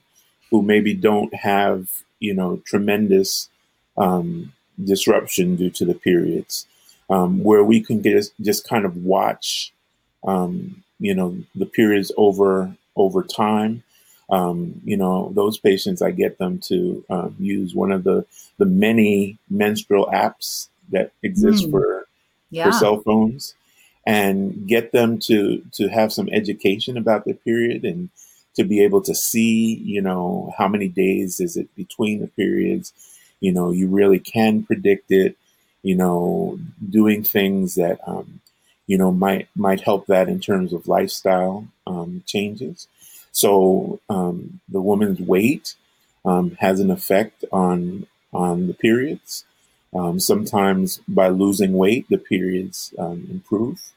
who 0.50 0.62
maybe 0.62 0.94
don't 0.94 1.32
have, 1.34 2.02
you 2.20 2.34
know, 2.34 2.60
tremendous 2.64 3.48
um, 3.96 4.52
disruption 4.82 5.56
due 5.56 5.70
to 5.70 5.84
the 5.84 5.94
periods, 5.94 6.66
um, 7.10 7.42
where 7.42 7.64
we 7.64 7.80
can 7.80 8.00
get 8.00 8.24
just 8.40 8.68
kind 8.68 8.84
of 8.84 8.96
watch, 8.96 9.72
um, 10.24 10.82
you 10.98 11.14
know, 11.14 11.36
the 11.54 11.66
periods 11.66 12.12
over 12.16 12.74
over 12.96 13.22
time. 13.22 13.82
Um, 14.30 14.80
you 14.84 14.96
know, 14.96 15.30
those 15.34 15.58
patients, 15.58 16.00
I 16.00 16.10
get 16.10 16.38
them 16.38 16.58
to 16.68 17.04
um, 17.10 17.36
use 17.38 17.74
one 17.74 17.92
of 17.92 18.04
the 18.04 18.24
the 18.58 18.66
many 18.66 19.38
menstrual 19.50 20.06
apps 20.06 20.68
that 20.90 21.12
exist 21.22 21.66
mm. 21.66 21.70
for 21.70 22.06
yeah. 22.50 22.64
for 22.64 22.72
cell 22.72 23.00
phones, 23.00 23.54
and 24.06 24.66
get 24.66 24.92
them 24.92 25.18
to 25.20 25.62
to 25.72 25.88
have 25.88 26.12
some 26.12 26.28
education 26.30 26.96
about 26.96 27.24
their 27.24 27.34
period 27.34 27.84
and 27.84 28.08
to 28.54 28.64
be 28.64 28.82
able 28.82 29.00
to 29.00 29.14
see, 29.14 29.74
you 29.84 30.00
know, 30.00 30.54
how 30.58 30.68
many 30.68 30.88
days 30.88 31.40
is 31.40 31.56
it 31.56 31.74
between 31.74 32.20
the 32.20 32.26
periods 32.26 32.92
you 33.42 33.52
know, 33.52 33.72
you 33.72 33.88
really 33.88 34.20
can 34.20 34.62
predict 34.62 35.10
it. 35.10 35.36
You 35.82 35.96
know, 35.96 36.60
doing 36.88 37.24
things 37.24 37.74
that 37.74 37.98
um, 38.06 38.40
you 38.86 38.96
know 38.96 39.10
might 39.10 39.48
might 39.56 39.80
help 39.80 40.06
that 40.06 40.28
in 40.28 40.38
terms 40.38 40.72
of 40.72 40.86
lifestyle 40.86 41.66
um, 41.86 42.22
changes. 42.24 42.86
So 43.32 44.00
um, 44.08 44.60
the 44.68 44.80
woman's 44.80 45.20
weight 45.20 45.74
um, 46.24 46.52
has 46.60 46.78
an 46.78 46.90
effect 46.92 47.44
on 47.52 48.06
on 48.32 48.68
the 48.68 48.74
periods. 48.74 49.44
Um, 49.92 50.20
sometimes 50.20 51.00
by 51.08 51.28
losing 51.28 51.74
weight, 51.74 52.06
the 52.08 52.18
periods 52.18 52.94
um, 52.98 53.26
improve. 53.28 53.92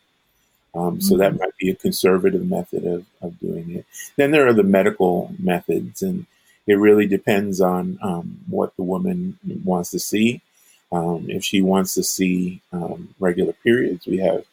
Um, 0.73 0.99
so 0.99 1.15
that 1.17 1.31
mm-hmm. 1.31 1.39
might 1.39 1.57
be 1.57 1.69
a 1.69 1.75
conservative 1.75 2.45
method 2.45 2.85
of, 2.85 3.05
of 3.21 3.39
doing 3.39 3.75
it. 3.77 3.85
Then 4.17 4.31
there 4.31 4.45
are 4.45 4.53
the 4.53 4.63
medical 4.63 5.33
methods, 5.39 6.01
and 6.01 6.25
it 6.67 6.75
really 6.75 7.07
depends 7.07 7.61
on 7.61 7.99
um, 8.01 8.39
what 8.49 8.75
the 8.75 8.83
woman 8.83 9.37
wants 9.63 9.91
to 9.91 9.99
see. 9.99 10.41
Um, 10.91 11.29
if 11.29 11.43
she 11.43 11.61
wants 11.61 11.93
to 11.95 12.03
see 12.03 12.61
um, 12.71 13.13
regular 13.19 13.53
periods, 13.53 14.07
we 14.07 14.17
have 14.19 14.45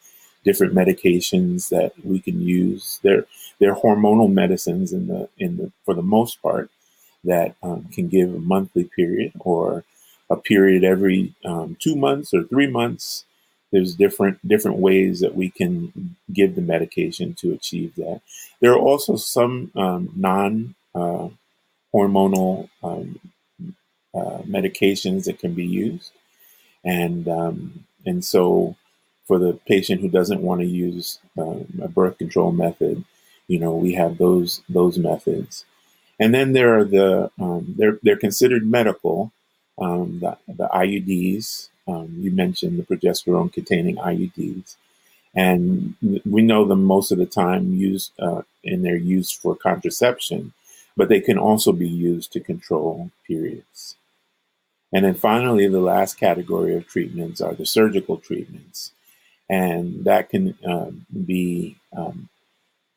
different 0.43 0.73
medications 0.73 1.69
that 1.69 1.93
we 2.03 2.19
can 2.19 2.41
use. 2.41 2.99
They're 3.03 3.25
they're 3.59 3.75
hormonal 3.75 4.31
medicines 4.31 4.93
in 4.93 5.07
the 5.07 5.29
in 5.37 5.57
the 5.57 5.71
for 5.85 5.93
the 5.93 6.01
most 6.01 6.41
part 6.41 6.69
that 7.23 7.55
um, 7.63 7.85
can 7.93 8.09
give 8.09 8.33
a 8.33 8.39
monthly 8.39 8.83
period 8.83 9.31
or 9.39 9.83
a 10.29 10.35
period 10.35 10.83
every 10.83 11.33
um, 11.45 11.77
two 11.79 11.95
months 11.95 12.33
or 12.33 12.43
three 12.43 12.67
months. 12.67 13.25
There's 13.71 13.95
different 13.95 14.45
different 14.47 14.77
ways 14.77 15.21
that 15.21 15.35
we 15.35 15.49
can 15.49 16.15
give 16.31 16.55
the 16.55 16.61
medication 16.61 17.33
to 17.35 17.53
achieve 17.53 17.95
that. 17.95 18.21
There 18.59 18.73
are 18.73 18.79
also 18.79 19.15
some 19.15 19.71
um, 19.75 20.11
non 20.15 20.75
uh, 20.93 21.29
hormonal 21.93 22.69
um, 22.83 23.19
uh, 24.15 24.39
medications 24.43 25.25
that 25.25 25.39
can 25.39 25.53
be 25.53 25.65
used, 25.65 26.11
and 26.83 27.27
um, 27.27 27.85
and 28.05 28.23
so 28.25 28.75
for 29.27 29.39
the 29.39 29.53
patient 29.67 30.01
who 30.01 30.09
doesn't 30.09 30.41
want 30.41 30.61
to 30.61 30.67
use 30.67 31.19
um, 31.37 31.67
a 31.81 31.87
birth 31.87 32.17
control 32.17 32.51
method, 32.51 33.03
you 33.47 33.59
know, 33.59 33.73
we 33.75 33.93
have 33.93 34.17
those 34.17 34.61
those 34.69 34.97
methods, 34.97 35.65
and 36.19 36.33
then 36.33 36.53
there 36.53 36.77
are 36.77 36.85
the 36.85 37.31
um, 37.39 37.75
they're 37.77 37.99
they're 38.03 38.17
considered 38.17 38.65
medical, 38.69 39.31
um, 39.79 40.19
the 40.21 40.37
the 40.47 40.69
IUDs. 40.73 41.69
Um, 41.87 42.15
you 42.19 42.31
mentioned 42.31 42.79
the 42.79 42.83
progesterone 42.83 43.51
containing 43.53 43.97
IUDs 43.97 44.75
and 45.35 45.95
we 46.25 46.41
know 46.41 46.65
them 46.65 46.83
most 46.83 47.11
of 47.11 47.17
the 47.17 47.25
time 47.25 47.73
used 47.73 48.11
uh, 48.19 48.41
and 48.63 48.83
they're 48.85 48.95
used 48.97 49.35
for 49.37 49.55
contraception 49.55 50.53
but 50.95 51.09
they 51.09 51.19
can 51.19 51.37
also 51.37 51.71
be 51.71 51.87
used 51.87 52.31
to 52.33 52.39
control 52.39 53.11
periods. 53.27 53.95
And 54.93 55.05
then 55.05 55.15
finally, 55.15 55.67
the 55.67 55.79
last 55.79 56.19
category 56.19 56.75
of 56.75 56.87
treatments 56.87 57.41
are 57.41 57.55
the 57.55 57.65
surgical 57.65 58.17
treatments. 58.17 58.91
And 59.49 60.05
that 60.05 60.29
can 60.29 60.55
um, 60.65 61.05
be, 61.25 61.77
um, 61.97 62.29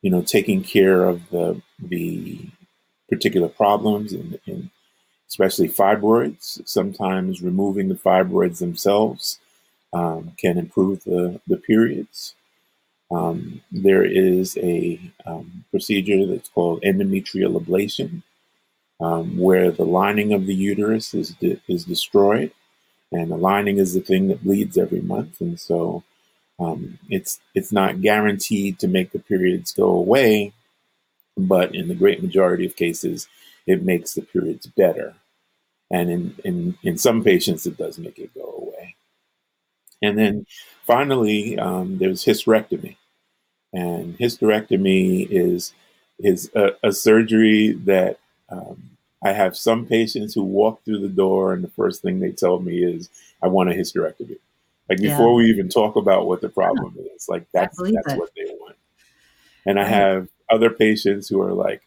you 0.02 0.11
know, 0.11 0.22
taking 0.22 0.62
care 0.62 1.04
of 1.04 1.28
the, 1.30 1.61
the 1.78 2.40
particular 3.09 3.48
problems, 3.48 4.12
and, 4.12 4.38
and 4.46 4.70
especially 5.28 5.68
fibroids. 5.68 6.66
Sometimes 6.68 7.42
removing 7.42 7.88
the 7.88 7.94
fibroids 7.94 8.59
themselves 8.59 9.38
um, 9.92 10.32
can 10.37 10.59
improve 10.59 11.04
the, 11.04 11.40
the 11.46 11.56
periods. 11.56 12.35
Um, 13.11 13.62
there 13.71 14.05
is 14.05 14.57
a 14.59 15.01
um, 15.27 15.64
procedure 15.71 16.27
that's 16.27 16.49
called 16.49 16.83
endometrial 16.83 17.61
ablation, 17.61 18.23
um, 19.01 19.38
where 19.38 19.71
the 19.71 19.85
lining 19.85 20.33
of 20.33 20.47
the 20.47 20.55
uterus 20.55 21.14
is 21.14 21.31
de- 21.31 21.61
is 21.69 21.85
destroyed, 21.85 22.53
and 23.12 23.31
the 23.31 23.37
lining 23.37 23.79
is 23.79 23.95
the 23.95 24.01
thing 24.01 24.29
that 24.29 24.45
bleeds 24.45 24.79
every 24.79 25.03
month, 25.03 25.40
and 25.40 25.61
so 25.61 26.05
um, 26.61 26.99
it's 27.11 27.40
it's 27.55 27.73
not 27.73 28.03
guaranteed 28.03 28.79
to 28.81 28.88
make 28.88 29.12
the 29.12 29.21
periods 29.21 29.73
go 29.73 29.90
away, 29.90 30.53
but 31.37 31.75
in 31.75 31.88
the 31.88 31.97
great 31.97 32.23
majority 32.23 32.66
of 32.66 32.77
cases, 32.77 33.29
it 33.66 33.85
makes 33.85 34.14
the 34.14 34.23
periods 34.23 34.66
better, 34.69 35.14
and 35.90 36.11
in 36.11 36.37
in 36.45 36.79
in 36.83 36.99
some 36.99 37.25
patients, 37.25 37.66
it 37.66 37.79
does 37.79 37.99
make 37.99 38.19
it 38.19 38.35
go 38.35 38.55
away. 38.59 38.95
And 40.02 40.18
then 40.18 40.46
finally, 40.87 41.59
um, 41.59 41.98
there's 41.98 42.24
hysterectomy. 42.24 42.96
And 43.72 44.16
hysterectomy 44.18 45.26
is, 45.30 45.72
is 46.18 46.50
a, 46.54 46.72
a 46.82 46.92
surgery 46.92 47.72
that 47.85 48.18
um, 48.48 48.90
I 49.24 49.32
have 49.32 49.56
some 49.56 49.87
patients 49.87 50.35
who 50.35 50.42
walk 50.42 50.85
through 50.85 51.00
the 51.00 51.09
door, 51.09 51.52
and 51.52 51.64
the 51.64 51.68
first 51.68 52.02
thing 52.02 52.20
they 52.20 52.32
tell 52.32 52.61
me 52.61 52.82
is, 52.82 53.11
I 53.42 53.48
want 53.48 53.70
a 53.70 53.74
hysterectomy. 53.74 54.38
Like 54.88 55.00
before 55.00 55.30
yeah. 55.30 55.35
we 55.35 55.50
even 55.50 55.68
talk 55.68 55.96
about 55.96 56.26
what 56.26 56.40
the 56.40 56.48
problem 56.48 56.94
yeah. 56.96 57.12
is, 57.14 57.28
like 57.28 57.46
that's 57.52 57.76
that's 57.76 58.12
it. 58.12 58.18
what 58.18 58.30
they 58.37 58.44
want. 58.61 58.76
And 59.66 59.80
I 59.80 59.85
have 59.85 60.28
other 60.48 60.70
patients 60.70 61.28
who 61.28 61.42
are 61.42 61.52
like, 61.52 61.82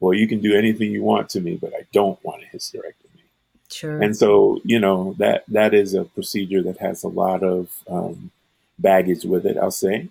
well, 0.00 0.14
you 0.14 0.26
can 0.26 0.40
do 0.40 0.56
anything 0.56 0.90
you 0.90 1.02
want 1.02 1.28
to 1.30 1.40
me, 1.40 1.56
but 1.56 1.74
I 1.74 1.86
don't 1.92 2.22
want 2.24 2.42
a 2.42 2.56
hysterectomy. 2.56 3.07
Sure. 3.70 4.00
And 4.00 4.16
so, 4.16 4.60
you 4.64 4.80
know, 4.80 5.14
that 5.18 5.44
that 5.48 5.74
is 5.74 5.94
a 5.94 6.04
procedure 6.04 6.62
that 6.62 6.78
has 6.78 7.02
a 7.02 7.08
lot 7.08 7.42
of 7.42 7.70
um, 7.88 8.30
baggage 8.78 9.24
with 9.24 9.44
it, 9.46 9.58
I'll 9.58 9.70
say. 9.70 10.08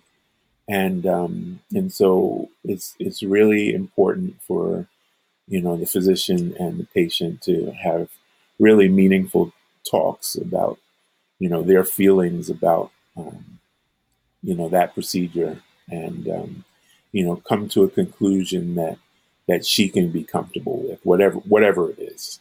And 0.68 1.06
um, 1.06 1.60
and 1.74 1.92
so 1.92 2.50
it's 2.64 2.94
it's 2.98 3.22
really 3.22 3.74
important 3.74 4.40
for 4.42 4.86
you 5.48 5.62
know 5.62 5.76
the 5.76 5.86
physician 5.86 6.54
and 6.58 6.78
the 6.78 6.86
patient 6.86 7.42
to 7.42 7.72
have 7.72 8.10
really 8.58 8.88
meaningful 8.88 9.52
talks 9.88 10.34
about 10.36 10.78
you 11.38 11.48
know 11.48 11.62
their 11.62 11.84
feelings 11.84 12.50
about 12.50 12.90
um, 13.16 13.58
you 14.42 14.54
know 14.54 14.68
that 14.68 14.94
procedure 14.94 15.62
and 15.90 16.28
um, 16.28 16.64
you 17.12 17.24
know, 17.24 17.36
come 17.36 17.68
to 17.70 17.84
a 17.84 17.90
conclusion 17.90 18.74
that 18.74 18.98
that 19.46 19.64
she 19.64 19.88
can 19.88 20.10
be 20.10 20.22
comfortable 20.22 20.82
with, 20.82 21.00
whatever 21.04 21.36
whatever 21.38 21.90
it 21.90 21.98
is. 21.98 22.40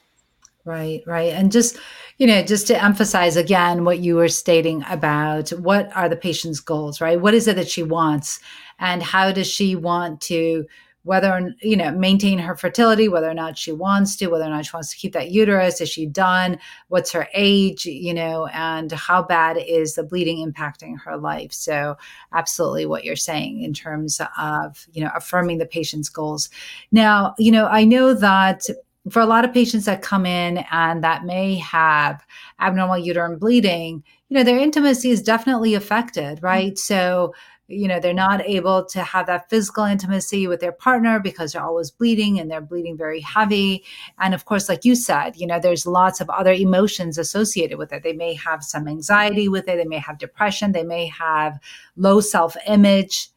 Right, 0.67 1.01
right. 1.07 1.31
And 1.31 1.49
just, 1.49 1.77
you 2.17 2.27
know, 2.27 2.43
just 2.43 2.67
to 2.67 2.83
emphasize 2.83 3.37
again 3.37 3.85
what 3.85 3.99
you 3.99 4.15
were 4.15 4.27
stating 4.27 4.83
about 4.89 5.47
what 5.51 5.89
are 5.95 6.09
the 6.09 6.17
patient's 6.17 6.59
goals, 6.59 6.99
right? 6.99 7.21
What 7.21 7.33
is 7.33 7.47
it 7.47 7.55
that 7.55 7.69
she 7.69 7.83
wants? 7.83 8.41
And 8.77 9.01
how 9.01 9.31
does 9.31 9.47
she 9.47 9.77
want 9.77 10.19
to 10.23 10.65
whether 11.03 11.55
you 11.61 11.77
know 11.77 11.89
maintain 11.91 12.37
her 12.37 12.53
fertility 12.53 13.07
whether 13.07 13.29
or 13.29 13.33
not 13.33 13.57
she 13.57 13.71
wants 13.71 14.17
to 14.17 14.27
whether 14.27 14.43
or 14.43 14.49
not 14.49 14.65
she 14.65 14.71
wants 14.73 14.91
to 14.91 14.97
keep 14.97 15.13
that 15.13 15.31
uterus 15.31 15.79
is 15.79 15.87
she 15.87 16.05
done 16.05 16.59
what's 16.89 17.13
her 17.13 17.29
age 17.33 17.85
you 17.85 18.13
know 18.13 18.47
and 18.47 18.91
how 18.91 19.23
bad 19.23 19.55
is 19.55 19.95
the 19.95 20.03
bleeding 20.03 20.45
impacting 20.45 20.99
her 20.99 21.15
life 21.15 21.53
so 21.53 21.95
absolutely 22.33 22.85
what 22.85 23.05
you're 23.05 23.15
saying 23.15 23.61
in 23.61 23.73
terms 23.73 24.19
of 24.37 24.85
you 24.91 25.01
know 25.01 25.11
affirming 25.15 25.59
the 25.59 25.65
patient's 25.65 26.09
goals 26.09 26.49
now 26.91 27.33
you 27.37 27.53
know 27.53 27.67
i 27.67 27.85
know 27.85 28.13
that 28.13 28.63
for 29.09 29.21
a 29.21 29.25
lot 29.25 29.45
of 29.45 29.53
patients 29.53 29.85
that 29.85 30.01
come 30.01 30.25
in 30.25 30.65
and 30.71 31.03
that 31.03 31.25
may 31.25 31.55
have 31.55 32.25
abnormal 32.59 32.97
uterine 32.97 33.37
bleeding 33.37 34.03
you 34.29 34.37
know 34.37 34.43
their 34.43 34.59
intimacy 34.59 35.09
is 35.09 35.21
definitely 35.21 35.73
affected 35.73 36.41
right? 36.41 36.73
Mm-hmm. 36.73 36.93
so 36.93 37.33
you 37.67 37.87
know 37.87 37.99
they're 37.99 38.13
not 38.13 38.41
able 38.45 38.85
to 38.85 39.03
have 39.03 39.27
that 39.27 39.49
physical 39.49 39.83
intimacy 39.83 40.47
with 40.47 40.59
their 40.59 40.71
partner 40.71 41.19
because 41.19 41.51
they're 41.51 41.63
always 41.63 41.91
bleeding 41.91 42.39
and 42.39 42.49
they're 42.49 42.61
bleeding 42.61 42.97
very 42.97 43.19
heavy. 43.19 43.83
And 44.19 44.33
of 44.33 44.45
course 44.45 44.69
like 44.69 44.85
you 44.85 44.95
said 44.95 45.35
you 45.35 45.45
know 45.45 45.59
there's 45.59 45.85
lots 45.85 46.21
of 46.21 46.29
other 46.29 46.53
emotions 46.53 47.17
associated 47.17 47.77
with 47.77 47.91
it. 47.91 48.03
They 48.03 48.13
may 48.13 48.33
have 48.35 48.63
some 48.63 48.87
anxiety 48.87 49.49
with 49.49 49.67
it. 49.67 49.77
They 49.77 49.85
may 49.85 49.99
have 49.99 50.17
depression. 50.17 50.71
They 50.71 50.83
may 50.83 51.07
have 51.07 51.59
low 51.97 52.21
self-image 52.21 53.29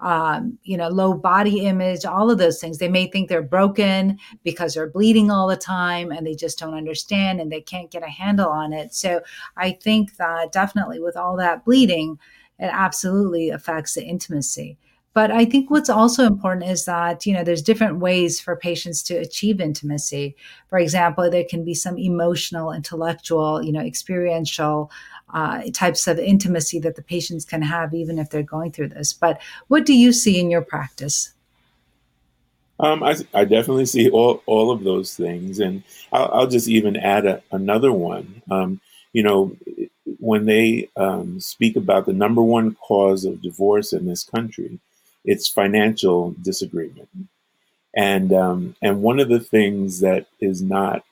um, 0.00 0.58
you 0.62 0.76
know, 0.76 0.88
low 0.88 1.14
body 1.14 1.60
image, 1.60 2.04
all 2.04 2.30
of 2.30 2.38
those 2.38 2.60
things. 2.60 2.78
They 2.78 2.88
may 2.88 3.06
think 3.06 3.28
they're 3.28 3.42
broken 3.42 4.18
because 4.44 4.74
they're 4.74 4.90
bleeding 4.90 5.30
all 5.30 5.48
the 5.48 5.56
time 5.56 6.12
and 6.12 6.26
they 6.26 6.34
just 6.34 6.58
don't 6.58 6.74
understand 6.74 7.40
and 7.40 7.50
they 7.50 7.62
can't 7.62 7.90
get 7.90 8.02
a 8.02 8.10
handle 8.10 8.50
on 8.50 8.72
it. 8.72 8.94
So 8.94 9.22
I 9.56 9.72
think 9.72 10.16
that 10.16 10.52
definitely 10.52 11.00
with 11.00 11.16
all 11.16 11.36
that 11.36 11.64
bleeding, 11.64 12.18
it 12.58 12.70
absolutely 12.72 13.50
affects 13.50 13.94
the 13.94 14.04
intimacy. 14.04 14.76
But 15.16 15.30
I 15.30 15.46
think 15.46 15.70
what's 15.70 15.88
also 15.88 16.26
important 16.26 16.70
is 16.70 16.84
that, 16.84 17.24
you 17.24 17.32
know, 17.32 17.42
there's 17.42 17.62
different 17.62 18.00
ways 18.00 18.38
for 18.38 18.54
patients 18.54 19.02
to 19.04 19.14
achieve 19.14 19.62
intimacy. 19.62 20.36
For 20.68 20.78
example, 20.78 21.30
there 21.30 21.46
can 21.48 21.64
be 21.64 21.72
some 21.72 21.96
emotional, 21.96 22.70
intellectual, 22.70 23.62
you 23.62 23.72
know, 23.72 23.80
experiential 23.80 24.90
uh, 25.32 25.62
types 25.72 26.06
of 26.06 26.18
intimacy 26.18 26.78
that 26.80 26.96
the 26.96 27.02
patients 27.02 27.44
can 27.44 27.62
have, 27.62 27.94
even 27.94 28.18
if 28.18 28.30
they're 28.30 28.42
going 28.42 28.72
through 28.72 28.88
this. 28.88 29.12
But 29.12 29.40
what 29.68 29.84
do 29.84 29.92
you 29.92 30.12
see 30.12 30.38
in 30.38 30.50
your 30.50 30.62
practice? 30.62 31.32
Um, 32.78 33.02
I, 33.02 33.16
I, 33.32 33.44
definitely 33.44 33.86
see 33.86 34.10
all, 34.10 34.42
all 34.44 34.70
of 34.70 34.84
those 34.84 35.14
things. 35.16 35.60
And 35.60 35.82
I'll, 36.12 36.30
I'll 36.32 36.46
just 36.46 36.68
even 36.68 36.94
add 36.96 37.24
a, 37.24 37.42
another 37.50 37.90
one. 37.90 38.42
Um, 38.50 38.80
you 39.14 39.22
know, 39.22 39.56
when 40.18 40.44
they 40.44 40.90
um, 40.96 41.40
speak 41.40 41.76
about 41.76 42.04
the 42.04 42.12
number 42.12 42.42
one 42.42 42.74
cause 42.74 43.24
of 43.24 43.40
divorce 43.40 43.94
in 43.94 44.04
this 44.04 44.24
country, 44.24 44.78
it's 45.24 45.48
financial 45.48 46.34
disagreement. 46.42 47.08
And 47.96 48.32
um, 48.32 48.76
and 48.82 49.00
one 49.00 49.20
of 49.20 49.30
the 49.30 49.40
things 49.40 50.00
that 50.00 50.26
is 50.38 50.60
not, 50.60 51.02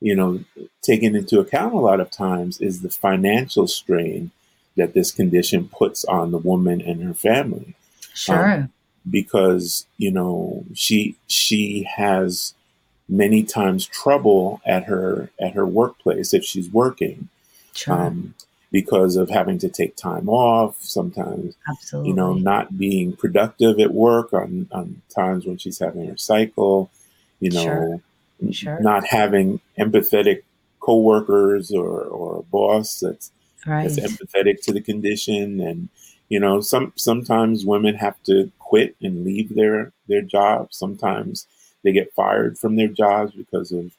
you 0.00 0.14
know, 0.14 0.44
taken 0.82 1.16
into 1.16 1.40
account 1.40 1.74
a 1.74 1.78
lot 1.78 2.00
of 2.00 2.10
times 2.10 2.60
is 2.60 2.82
the 2.82 2.90
financial 2.90 3.66
strain 3.66 4.30
that 4.76 4.94
this 4.94 5.10
condition 5.10 5.68
puts 5.68 6.04
on 6.04 6.30
the 6.30 6.38
woman 6.38 6.80
and 6.80 7.02
her 7.02 7.14
family. 7.14 7.74
Sure. 8.14 8.52
Um, 8.52 8.72
because 9.08 9.86
you 9.96 10.10
know 10.10 10.64
she 10.74 11.16
she 11.26 11.88
has 11.96 12.52
many 13.08 13.42
times 13.42 13.86
trouble 13.86 14.60
at 14.66 14.84
her 14.84 15.30
at 15.40 15.54
her 15.54 15.64
workplace 15.64 16.34
if 16.34 16.44
she's 16.44 16.70
working 16.70 17.28
Sure. 17.78 17.94
Um, 17.94 18.34
because 18.72 19.16
of 19.16 19.30
having 19.30 19.58
to 19.60 19.68
take 19.68 19.96
time 19.96 20.28
off, 20.28 20.76
sometimes, 20.82 21.54
Absolutely. 21.68 22.10
you 22.10 22.16
know, 22.16 22.34
not 22.34 22.76
being 22.76 23.14
productive 23.14 23.78
at 23.78 23.94
work 23.94 24.32
on, 24.34 24.68
on 24.72 25.00
times 25.08 25.46
when 25.46 25.56
she's 25.56 25.78
having 25.78 26.06
her 26.08 26.16
cycle, 26.18 26.90
you 27.40 27.50
know, 27.50 27.62
sure. 27.62 28.00
Sure. 28.50 28.80
not 28.80 29.06
having 29.06 29.60
empathetic 29.78 30.42
coworkers 30.80 31.70
or, 31.72 32.02
or 32.02 32.38
a 32.38 32.42
boss 32.42 33.00
that's, 33.00 33.32
right. 33.66 33.88
that's 33.88 33.98
empathetic 33.98 34.60
to 34.62 34.72
the 34.72 34.80
condition. 34.80 35.60
And, 35.60 35.88
you 36.28 36.38
know, 36.40 36.60
some, 36.60 36.92
sometimes 36.96 37.66
women 37.66 37.94
have 37.96 38.22
to 38.24 38.50
quit 38.58 38.96
and 39.02 39.24
leave 39.24 39.54
their, 39.54 39.92
their 40.06 40.22
jobs. 40.22 40.76
Sometimes 40.76 41.46
they 41.82 41.92
get 41.92 42.14
fired 42.14 42.58
from 42.58 42.76
their 42.76 42.88
jobs 42.88 43.32
because 43.32 43.72
of 43.72 43.92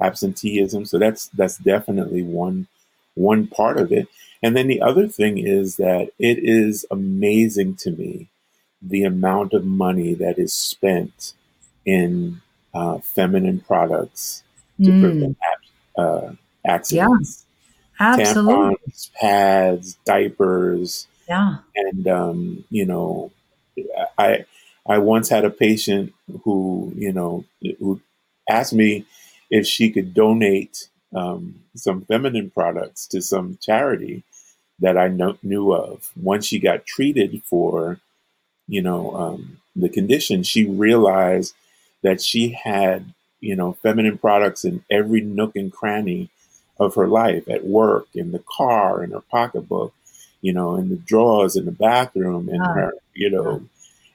absenteeism. 0.00 0.84
So 0.84 0.98
that's, 0.98 1.28
that's 1.28 1.58
definitely 1.58 2.22
one 2.22 2.68
one 3.16 3.46
part 3.46 3.78
of 3.78 3.90
it. 3.90 4.08
And 4.42 4.56
then 4.56 4.68
the 4.68 4.80
other 4.80 5.08
thing 5.08 5.38
is 5.38 5.76
that 5.76 6.10
it 6.18 6.38
is 6.38 6.86
amazing 6.90 7.76
to 7.76 7.90
me 7.90 8.28
the 8.80 9.04
amount 9.04 9.54
of 9.54 9.64
money 9.64 10.14
that 10.14 10.38
is 10.38 10.52
spent 10.52 11.32
in 11.84 12.40
uh, 12.76 12.98
feminine 12.98 13.60
products 13.60 14.42
to 14.82 14.90
mm. 14.90 15.00
prevent 15.00 15.38
uh, 15.96 16.32
accidents. 16.66 17.46
Yeah, 17.98 18.12
absolutely. 18.12 18.76
Tampons, 18.76 19.10
pads, 19.14 19.98
diapers. 20.04 21.06
Yeah. 21.28 21.56
And, 21.74 22.06
um, 22.06 22.64
you 22.70 22.84
know, 22.84 23.32
I, 24.18 24.44
I 24.86 24.98
once 24.98 25.28
had 25.30 25.44
a 25.44 25.50
patient 25.50 26.12
who, 26.44 26.92
you 26.96 27.12
know, 27.12 27.44
who 27.78 28.00
asked 28.48 28.74
me 28.74 29.06
if 29.50 29.66
she 29.66 29.90
could 29.90 30.12
donate 30.12 30.88
um, 31.14 31.62
some 31.74 32.02
feminine 32.02 32.50
products 32.50 33.06
to 33.08 33.22
some 33.22 33.58
charity 33.60 34.22
that 34.80 34.98
I 34.98 35.08
know, 35.08 35.38
knew 35.42 35.72
of. 35.72 36.12
Once 36.14 36.46
she 36.46 36.58
got 36.58 36.84
treated 36.84 37.42
for, 37.44 37.98
you 38.68 38.82
know, 38.82 39.14
um, 39.16 39.58
the 39.74 39.88
condition, 39.88 40.42
she 40.42 40.64
realized 40.64 41.54
that 42.02 42.20
she 42.20 42.50
had, 42.50 43.12
you 43.40 43.56
know, 43.56 43.72
feminine 43.82 44.18
products 44.18 44.64
in 44.64 44.84
every 44.90 45.20
nook 45.20 45.56
and 45.56 45.72
cranny 45.72 46.30
of 46.78 46.94
her 46.94 47.08
life 47.08 47.48
at 47.48 47.64
work, 47.64 48.06
in 48.14 48.32
the 48.32 48.42
car, 48.56 49.02
in 49.02 49.10
her 49.10 49.22
pocketbook, 49.30 49.94
you 50.42 50.52
know, 50.52 50.76
in 50.76 50.90
the 50.90 50.96
drawers, 50.96 51.56
in 51.56 51.64
the 51.64 51.72
bathroom, 51.72 52.48
in 52.48 52.60
her, 52.60 52.92
you 53.14 53.30
know, 53.30 53.62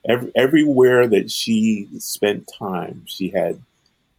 every, 0.07 0.31
everywhere 0.35 1.07
that 1.07 1.31
she 1.31 1.87
spent 1.97 2.49
time, 2.57 3.03
she 3.07 3.29
had 3.29 3.61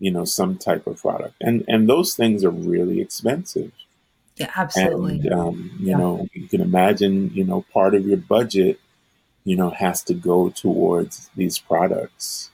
you 0.03 0.11
know 0.11 0.25
some 0.25 0.59
type 0.59 0.87
of 0.89 1.01
product. 1.01 1.37
And 1.41 1.65
and 1.69 1.89
those 1.89 2.15
things 2.15 2.45
are 2.45 2.51
really 2.51 3.01
expensive. 3.01 3.71
Yeah 4.37 4.51
absolutely. 4.57 5.21
And 5.21 5.33
um, 5.33 5.71
you 5.79 5.91
yeah. 5.91 5.97
know 5.97 6.29
you 6.33 6.49
can 6.49 6.61
imagine 6.61 7.31
you 7.33 7.45
know 7.45 7.65
part 7.73 7.95
of 7.95 8.05
your 8.05 8.17
budget 8.17 8.81
you 9.45 9.55
know 9.55 9.71
has 9.71 10.03
to 10.05 10.15
go 10.15 10.51
towards 10.51 11.31
these 11.37 11.59
products 11.59 12.51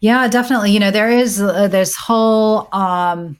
yeah 0.00 0.28
definitely 0.28 0.72
you 0.72 0.80
know 0.80 0.90
there 0.90 1.10
is 1.10 1.40
uh, 1.40 1.68
this 1.68 1.96
whole 1.96 2.68
um 2.74 3.36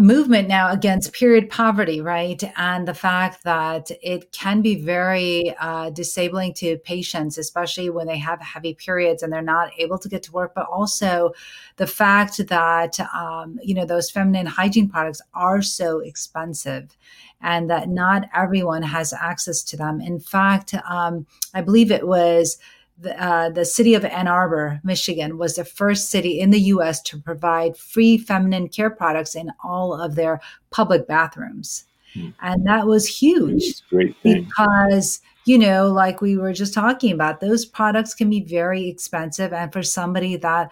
movement 0.00 0.48
now 0.48 0.70
against 0.70 1.12
period 1.12 1.50
poverty, 1.50 2.00
right? 2.00 2.42
And 2.56 2.88
the 2.88 2.94
fact 2.94 3.44
that 3.44 3.90
it 4.02 4.32
can 4.32 4.62
be 4.62 4.76
very 4.76 5.54
uh, 5.60 5.90
disabling 5.90 6.54
to 6.54 6.78
patients, 6.78 7.36
especially 7.38 7.90
when 7.90 8.06
they 8.06 8.18
have 8.18 8.40
heavy 8.40 8.74
periods 8.74 9.22
and 9.22 9.32
they're 9.32 9.42
not 9.42 9.70
able 9.78 9.98
to 9.98 10.08
get 10.08 10.22
to 10.24 10.32
work. 10.32 10.52
But 10.54 10.66
also 10.66 11.32
the 11.76 11.86
fact 11.86 12.46
that, 12.48 12.98
um, 13.14 13.58
you 13.62 13.74
know, 13.74 13.84
those 13.84 14.10
feminine 14.10 14.46
hygiene 14.46 14.88
products 14.88 15.20
are 15.34 15.62
so 15.62 15.98
expensive 16.00 16.96
and 17.40 17.68
that 17.68 17.88
not 17.88 18.28
everyone 18.34 18.82
has 18.82 19.12
access 19.12 19.62
to 19.64 19.76
them. 19.76 20.00
In 20.00 20.20
fact, 20.20 20.74
um, 20.88 21.26
I 21.54 21.60
believe 21.60 21.90
it 21.90 22.06
was 22.06 22.56
the, 23.02 23.22
uh, 23.22 23.50
the 23.50 23.64
city 23.64 23.94
of 23.94 24.04
Ann 24.04 24.28
Arbor, 24.28 24.80
Michigan, 24.84 25.38
was 25.38 25.56
the 25.56 25.64
first 25.64 26.10
city 26.10 26.40
in 26.40 26.50
the 26.50 26.60
US 26.60 27.02
to 27.02 27.18
provide 27.18 27.76
free 27.76 28.16
feminine 28.16 28.68
care 28.68 28.90
products 28.90 29.34
in 29.34 29.50
all 29.62 29.94
of 29.94 30.14
their 30.14 30.40
public 30.70 31.06
bathrooms. 31.06 31.84
Hmm. 32.14 32.30
And 32.40 32.66
that 32.66 32.86
was 32.86 33.06
huge. 33.06 33.82
Great 33.88 34.16
thing. 34.22 34.44
Because, 34.44 35.20
you 35.44 35.58
know, 35.58 35.88
like 35.88 36.20
we 36.20 36.36
were 36.36 36.52
just 36.52 36.74
talking 36.74 37.12
about, 37.12 37.40
those 37.40 37.64
products 37.64 38.14
can 38.14 38.30
be 38.30 38.40
very 38.40 38.88
expensive. 38.88 39.52
And 39.52 39.72
for 39.72 39.82
somebody 39.82 40.36
that 40.36 40.70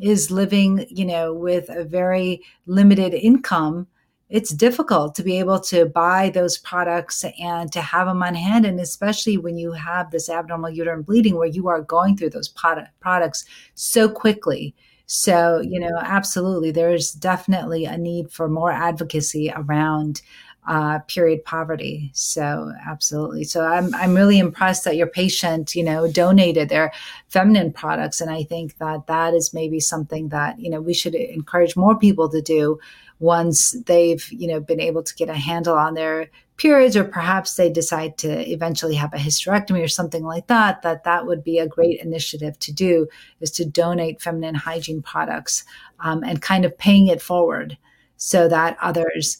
is 0.00 0.30
living, 0.30 0.86
you 0.88 1.04
know, 1.04 1.34
with 1.34 1.68
a 1.68 1.84
very 1.84 2.42
limited 2.66 3.14
income, 3.14 3.86
it's 4.32 4.50
difficult 4.54 5.14
to 5.14 5.22
be 5.22 5.38
able 5.38 5.60
to 5.60 5.84
buy 5.84 6.30
those 6.30 6.56
products 6.56 7.22
and 7.38 7.70
to 7.70 7.82
have 7.82 8.06
them 8.06 8.22
on 8.22 8.34
hand. 8.34 8.64
And 8.64 8.80
especially 8.80 9.36
when 9.36 9.58
you 9.58 9.72
have 9.72 10.10
this 10.10 10.30
abnormal 10.30 10.70
uterine 10.70 11.02
bleeding 11.02 11.36
where 11.36 11.46
you 11.46 11.68
are 11.68 11.82
going 11.82 12.16
through 12.16 12.30
those 12.30 12.48
products 12.48 13.44
so 13.74 14.08
quickly. 14.08 14.74
So, 15.04 15.60
you 15.60 15.78
know, 15.78 15.98
absolutely, 16.00 16.70
there's 16.70 17.12
definitely 17.12 17.84
a 17.84 17.98
need 17.98 18.32
for 18.32 18.48
more 18.48 18.72
advocacy 18.72 19.52
around 19.54 20.22
uh, 20.66 21.00
period 21.00 21.44
poverty. 21.44 22.10
So 22.14 22.72
absolutely. 22.86 23.44
So 23.44 23.64
I'm 23.64 23.94
I'm 23.94 24.14
really 24.14 24.38
impressed 24.38 24.84
that 24.84 24.96
your 24.96 25.08
patient, 25.08 25.74
you 25.74 25.82
know, 25.82 26.10
donated 26.10 26.68
their 26.68 26.92
feminine 27.28 27.72
products, 27.72 28.20
and 28.20 28.30
I 28.30 28.44
think 28.44 28.78
that 28.78 29.06
that 29.08 29.34
is 29.34 29.52
maybe 29.52 29.80
something 29.80 30.28
that 30.28 30.60
you 30.60 30.70
know 30.70 30.80
we 30.80 30.94
should 30.94 31.14
encourage 31.14 31.76
more 31.76 31.98
people 31.98 32.28
to 32.30 32.40
do 32.40 32.78
once 33.18 33.72
they've 33.86 34.30
you 34.32 34.48
know 34.48 34.60
been 34.60 34.80
able 34.80 35.02
to 35.02 35.14
get 35.14 35.28
a 35.28 35.34
handle 35.34 35.76
on 35.76 35.94
their 35.94 36.28
periods 36.56 36.96
or 36.96 37.04
perhaps 37.04 37.54
they 37.54 37.70
decide 37.70 38.18
to 38.18 38.28
eventually 38.50 38.94
have 38.94 39.12
a 39.14 39.16
hysterectomy 39.16 39.82
or 39.82 39.88
something 39.88 40.24
like 40.24 40.46
that 40.48 40.82
that 40.82 41.04
that 41.04 41.26
would 41.26 41.42
be 41.42 41.58
a 41.58 41.66
great 41.66 42.00
initiative 42.00 42.58
to 42.58 42.72
do 42.72 43.06
is 43.40 43.50
to 43.50 43.64
donate 43.64 44.20
feminine 44.20 44.54
hygiene 44.54 45.02
products 45.02 45.64
um, 46.00 46.22
and 46.22 46.42
kind 46.42 46.64
of 46.64 46.76
paying 46.78 47.06
it 47.06 47.22
forward 47.22 47.78
so 48.16 48.48
that 48.48 48.76
others 48.80 49.38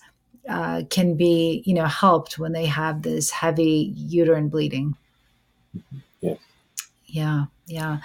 uh, 0.49 0.83
can 0.91 1.15
be, 1.15 1.63
you 1.65 1.75
know, 1.75 1.87
helped 1.87 2.39
when 2.39 2.53
they 2.53 2.67
have 2.67 3.03
this 3.03 3.31
heavy 3.31 3.93
uterine 3.97 4.49
bleeding. 4.49 4.97
Yeah. 6.21 6.35
Yeah, 7.07 7.45
yeah. 7.67 7.99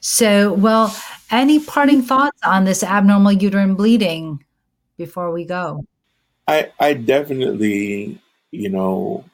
So, 0.00 0.52
well, 0.52 0.96
any 1.30 1.58
parting 1.58 2.02
thoughts 2.02 2.38
on 2.44 2.64
this 2.64 2.82
abnormal 2.82 3.32
uterine 3.32 3.74
bleeding 3.74 4.44
before 4.96 5.32
we 5.32 5.44
go? 5.44 5.84
I 6.46 6.70
I 6.78 6.94
definitely, 6.94 8.20
you 8.50 8.68
know, 8.68 9.24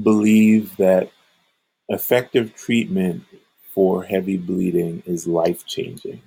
believe 0.00 0.76
that 0.76 1.10
effective 1.88 2.54
treatment 2.54 3.24
for 3.74 4.02
heavy 4.02 4.36
bleeding 4.36 5.02
is 5.06 5.26
life 5.26 5.66
changing. 5.66 6.22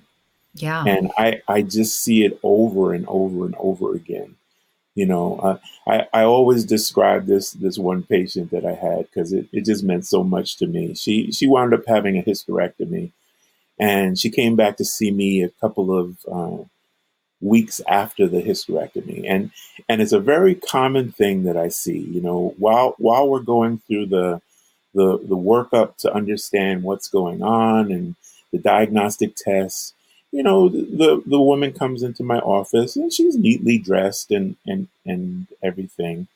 Yeah. 0.54 0.84
And 0.84 1.10
I, 1.18 1.42
I 1.48 1.62
just 1.62 2.00
see 2.00 2.24
it 2.24 2.38
over 2.42 2.94
and 2.94 3.06
over 3.08 3.44
and 3.44 3.54
over 3.58 3.94
again. 3.94 4.36
You 4.96 5.06
know, 5.06 5.38
uh, 5.40 5.58
I, 5.88 6.08
I 6.14 6.24
always 6.24 6.64
describe 6.64 7.26
this 7.26 7.52
this 7.52 7.78
one 7.78 8.04
patient 8.04 8.50
that 8.52 8.66
I 8.66 8.74
had 8.74 9.06
because 9.06 9.32
it, 9.32 9.48
it 9.52 9.66
just 9.66 9.84
meant 9.84 10.06
so 10.06 10.24
much 10.24 10.58
to 10.58 10.68
me. 10.68 10.94
She 10.96 11.32
she 11.32 11.46
wound 11.48 11.74
up 11.74 11.84
having 11.88 12.18
a 12.18 12.24
hysterectomy, 12.24 13.12
and 13.78 14.18
she 14.18 14.30
came 14.30 14.56
back 14.56 14.78
to 14.78 14.86
see 14.86 15.10
me 15.12 15.42
a 15.42 15.50
couple 15.50 15.98
of 15.98 16.18
uh, 16.32 16.64
weeks 17.40 17.80
after 17.88 18.28
the 18.28 18.42
hysterectomy, 18.42 19.24
and 19.28 19.50
and 19.88 20.02
it's 20.02 20.12
a 20.12 20.20
very 20.20 20.54
common 20.54 21.12
thing 21.12 21.44
that 21.44 21.56
I 21.56 21.68
see. 21.68 21.98
You 21.98 22.22
know, 22.22 22.54
while 22.58 22.94
while 22.98 23.28
we're 23.28 23.40
going 23.40 23.78
through 23.86 24.06
the 24.06 24.40
the 24.94 25.18
the 25.18 25.36
workup 25.36 25.96
to 25.98 26.14
understand 26.14 26.82
what's 26.82 27.08
going 27.08 27.42
on 27.42 27.92
and 27.92 28.16
the 28.52 28.58
diagnostic 28.58 29.36
tests, 29.36 29.94
you 30.36 30.42
know, 30.42 30.68
the 30.68 31.22
the 31.24 31.40
woman 31.40 31.72
comes 31.72 32.02
into 32.02 32.22
my 32.22 32.38
office 32.40 32.94
and 32.94 33.10
she's 33.10 33.38
neatly 33.38 33.78
dressed 33.78 34.30
and 34.30 34.56
and 34.66 34.88
and 35.06 35.46
everything. 35.62 36.28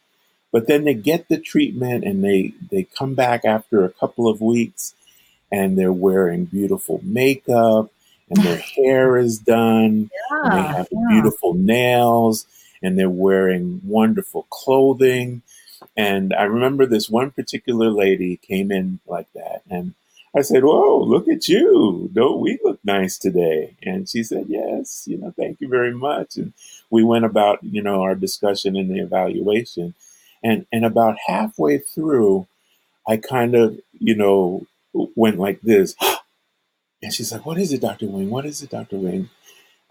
But 0.53 0.67
then 0.67 0.85
they 0.85 0.95
get 0.95 1.29
the 1.29 1.39
treatment 1.39 2.05
and 2.05 2.25
they 2.25 2.55
they 2.71 2.85
come 2.85 3.15
back 3.15 3.45
after 3.45 3.85
a 3.85 3.91
couple 3.91 4.27
of 4.27 4.41
weeks 4.41 4.95
and 5.53 5.79
they're 5.79 5.93
wearing 5.93 6.47
beautiful 6.47 7.03
makeup 7.03 7.93
and 8.31 8.43
their 8.43 8.57
hair 8.77 9.19
is 9.19 9.39
done 9.39 10.11
yeah, 10.31 10.45
and 10.45 10.53
they 10.53 10.69
have 10.69 10.89
yeah. 10.91 11.07
beautiful 11.11 11.53
nails 11.53 12.47
and 12.83 12.99
they're 12.99 13.11
wearing 13.11 13.83
wonderful 13.85 14.47
clothing. 14.49 15.43
And 15.95 16.33
I 16.33 16.45
remember 16.45 16.87
this 16.87 17.11
one 17.11 17.33
particular 17.33 17.91
lady 17.91 18.39
came 18.39 18.73
in 18.73 19.01
like 19.07 19.31
that 19.35 19.61
and 19.69 19.93
I 20.37 20.43
said, 20.43 20.63
Whoa, 20.63 21.03
look 21.03 21.29
at 21.29 21.49
you. 21.49 22.09
Don't 22.13 22.41
we 22.41 22.59
look 22.63 22.79
nice 22.85 23.19
today? 23.19 23.77
And 23.83 24.09
she 24.09 24.23
said, 24.23 24.47
Yes, 24.49 25.05
you 25.07 25.19
know, 25.19 25.35
thank 25.37 25.61
you 25.61 25.69
very 25.69 25.93
much. 25.93 26.37
And 26.37 26.53
we 26.89 27.03
went 27.03 27.25
about, 27.25 27.63
you 27.65 27.83
know, 27.83 28.03
our 28.03 28.15
discussion 28.15 28.77
and 28.77 28.91
the 28.91 29.01
evaluation. 29.01 29.95
And 30.43 30.67
and 30.73 30.85
about 30.85 31.17
halfway 31.27 31.79
through, 31.79 32.47
I 33.09 33.17
kind 33.17 33.55
of, 33.55 33.81
you 33.99 34.15
know, 34.15 34.67
went 34.93 35.39
like 35.39 35.61
this. 35.63 35.95
And 37.03 37.15
she's 37.15 37.33
like, 37.33 37.47
What 37.47 37.57
is 37.57 37.73
it, 37.73 37.81
Dr. 37.81 38.09
Wing? 38.09 38.29
What 38.29 38.45
is 38.45 38.63
it, 38.63 38.69
Dr. 38.69 38.99
Wing? 38.99 39.31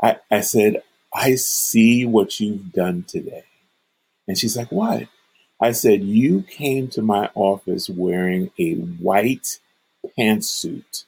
I, 0.01 0.17
I 0.29 0.41
said, 0.41 0.83
I 1.11 1.35
see 1.35 2.05
what 2.05 2.39
you've 2.39 2.71
done 2.71 3.03
today. 3.07 3.45
And 4.27 4.37
she's 4.37 4.55
like, 4.55 4.71
What? 4.71 5.07
I 5.59 5.71
said, 5.71 6.03
You 6.03 6.43
came 6.43 6.87
to 6.89 7.01
my 7.01 7.31
office 7.33 7.89
wearing 7.89 8.51
a 8.59 8.75
white 8.75 9.57
pantsuit. 10.17 11.05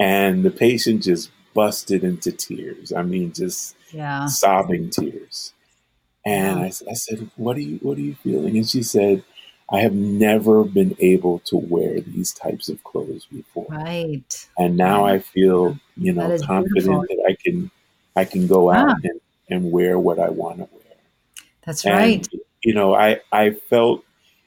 And 0.00 0.44
the 0.44 0.50
patient 0.50 1.02
just 1.04 1.30
busted 1.54 2.04
into 2.04 2.32
tears. 2.32 2.92
I 2.92 3.02
mean, 3.02 3.32
just 3.32 3.76
yeah. 3.92 4.26
sobbing 4.26 4.90
tears. 4.90 5.52
And. 6.26 6.60
I, 6.60 6.66
I 6.66 6.94
said, 6.94 7.30
"What 7.36 7.56
are 7.56 7.60
you? 7.60 7.78
What 7.82 7.98
are 7.98 8.02
you 8.02 8.14
feeling?" 8.16 8.56
And 8.56 8.68
she 8.68 8.82
said, 8.82 9.22
"I 9.70 9.80
have 9.80 9.94
never 9.94 10.64
been 10.64 10.96
able 10.98 11.40
to 11.40 11.56
wear 11.56 12.00
these 12.00 12.32
types 12.32 12.68
of 12.68 12.82
clothes 12.82 13.26
before. 13.26 13.66
Right. 13.68 14.48
And 14.58 14.76
now. 14.76 15.04
I 15.04 15.18
feel, 15.20 15.78
you 15.96 16.12
know, 16.12 16.36
confident 16.38 16.72
beautiful. 16.74 17.02
that 17.08 17.24
I 17.28 17.36
can, 17.42 17.70
I 18.16 18.24
can 18.24 18.46
go 18.46 18.70
out 18.70 18.96
and, 19.04 19.20
and 19.50 19.70
wear 19.70 19.98
what 19.98 20.18
I 20.18 20.30
want 20.30 20.58
to 20.58 20.68
wear. 20.72 20.96
That's 21.64 21.84
and, 21.84 21.94
right. 21.94 22.28
You 22.62 22.74
know, 22.74 22.94
I 22.94 23.20
I 23.30 23.50
felt 23.50 24.04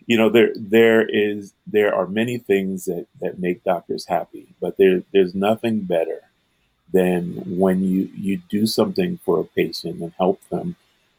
you 0.07 0.17
know 0.17 0.29
there 0.29 0.51
there 0.55 1.07
is 1.07 1.53
there 1.67 1.93
are 1.93 2.07
many 2.07 2.37
things 2.37 2.85
that 2.85 3.05
that 3.21 3.39
make 3.39 3.63
doctors 3.63 4.05
happy 4.07 4.47
but 4.59 4.77
there 4.77 5.03
there's 5.13 5.35
nothing 5.35 5.81
better 5.81 6.21
than 6.91 7.33
when 7.45 7.83
you 7.83 8.09
you 8.15 8.41
do 8.49 8.65
something 8.65 9.19
for 9.23 9.39
a 9.39 9.43
patient 9.43 10.01
and 10.01 10.13
help 10.17 10.41
them 10.49 10.75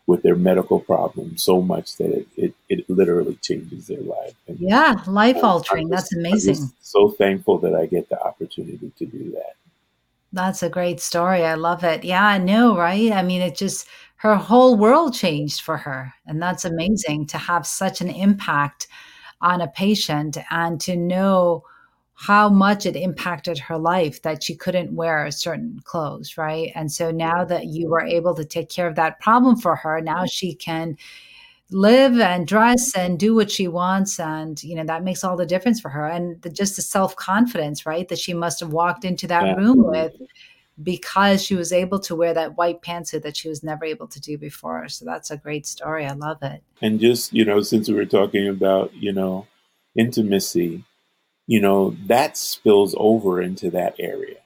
with 0.08 0.22
their 0.22 0.34
medical 0.34 0.80
problem 0.80 1.36
so 1.36 1.60
much 1.60 1.96
that 1.98 2.10
it, 2.10 2.26
it, 2.38 2.54
it 2.70 2.90
literally 2.90 3.34
changes 3.42 3.88
their 3.88 4.00
life. 4.00 4.32
And 4.48 4.58
yeah, 4.58 4.96
life 5.06 5.44
altering. 5.44 5.90
That's 5.90 6.14
amazing. 6.16 6.70
so 6.80 7.10
thankful 7.10 7.58
that 7.58 7.74
I 7.74 7.84
get 7.84 8.08
the 8.08 8.18
opportunity 8.18 8.90
to 8.96 9.04
do 9.04 9.32
that. 9.32 9.52
That's 10.32 10.62
a 10.62 10.70
great 10.70 11.00
story. 11.00 11.44
I 11.44 11.54
love 11.54 11.84
it. 11.84 12.04
Yeah, 12.04 12.24
I 12.24 12.38
know, 12.38 12.74
right? 12.74 13.12
I 13.12 13.22
mean, 13.22 13.42
it 13.42 13.54
just 13.54 13.86
her 14.18 14.34
whole 14.34 14.76
world 14.76 15.14
changed 15.14 15.62
for 15.62 15.76
her. 15.76 16.12
And 16.26 16.42
that's 16.42 16.64
amazing 16.64 17.26
to 17.28 17.38
have 17.38 17.66
such 17.66 18.00
an 18.00 18.08
impact 18.08 18.88
on 19.40 19.60
a 19.60 19.68
patient 19.68 20.36
and 20.50 20.80
to 20.82 20.96
know 20.96 21.64
how 22.14 22.48
much 22.48 22.84
it 22.84 22.96
impacted 22.96 23.58
her 23.58 23.78
life 23.78 24.22
that 24.22 24.42
she 24.42 24.56
couldn't 24.56 24.92
wear 24.92 25.30
certain 25.30 25.78
clothes, 25.84 26.36
right? 26.36 26.72
And 26.74 26.90
so 26.90 27.12
now 27.12 27.44
that 27.44 27.66
you 27.66 27.88
were 27.88 28.02
able 28.02 28.34
to 28.34 28.44
take 28.44 28.68
care 28.68 28.88
of 28.88 28.96
that 28.96 29.20
problem 29.20 29.56
for 29.56 29.76
her, 29.76 30.00
now 30.00 30.26
she 30.26 30.52
can 30.52 30.96
live 31.70 32.18
and 32.18 32.44
dress 32.48 32.96
and 32.96 33.20
do 33.20 33.36
what 33.36 33.50
she 33.50 33.68
wants 33.68 34.18
and 34.18 34.62
you 34.64 34.74
know 34.74 34.84
that 34.84 35.04
makes 35.04 35.22
all 35.22 35.36
the 35.36 35.44
difference 35.44 35.78
for 35.78 35.90
her 35.90 36.06
and 36.06 36.40
the, 36.40 36.48
just 36.48 36.76
the 36.76 36.82
self-confidence 36.82 37.84
right 37.84 38.08
that 38.08 38.18
she 38.18 38.32
must 38.32 38.58
have 38.58 38.72
walked 38.72 39.04
into 39.04 39.26
that 39.26 39.44
yeah. 39.44 39.54
room 39.54 39.86
with 39.86 40.14
because 40.82 41.42
she 41.42 41.54
was 41.54 41.72
able 41.72 41.98
to 41.98 42.14
wear 42.14 42.32
that 42.34 42.56
white 42.56 42.82
pantsuit 42.82 43.22
that 43.22 43.36
she 43.36 43.48
was 43.48 43.62
never 43.62 43.84
able 43.84 44.06
to 44.06 44.20
do 44.20 44.38
before. 44.38 44.88
So 44.88 45.04
that's 45.04 45.30
a 45.30 45.36
great 45.36 45.66
story. 45.66 46.06
I 46.06 46.12
love 46.12 46.42
it. 46.42 46.62
And 46.80 47.00
just, 47.00 47.32
you 47.32 47.44
know, 47.44 47.62
since 47.62 47.88
we 47.88 47.94
were 47.94 48.06
talking 48.06 48.48
about, 48.48 48.94
you 48.94 49.12
know, 49.12 49.46
intimacy, 49.96 50.84
you 51.46 51.60
know, 51.60 51.96
that 52.06 52.36
spills 52.36 52.94
over 52.98 53.42
into 53.42 53.70
that 53.70 53.96
area. 53.98 54.36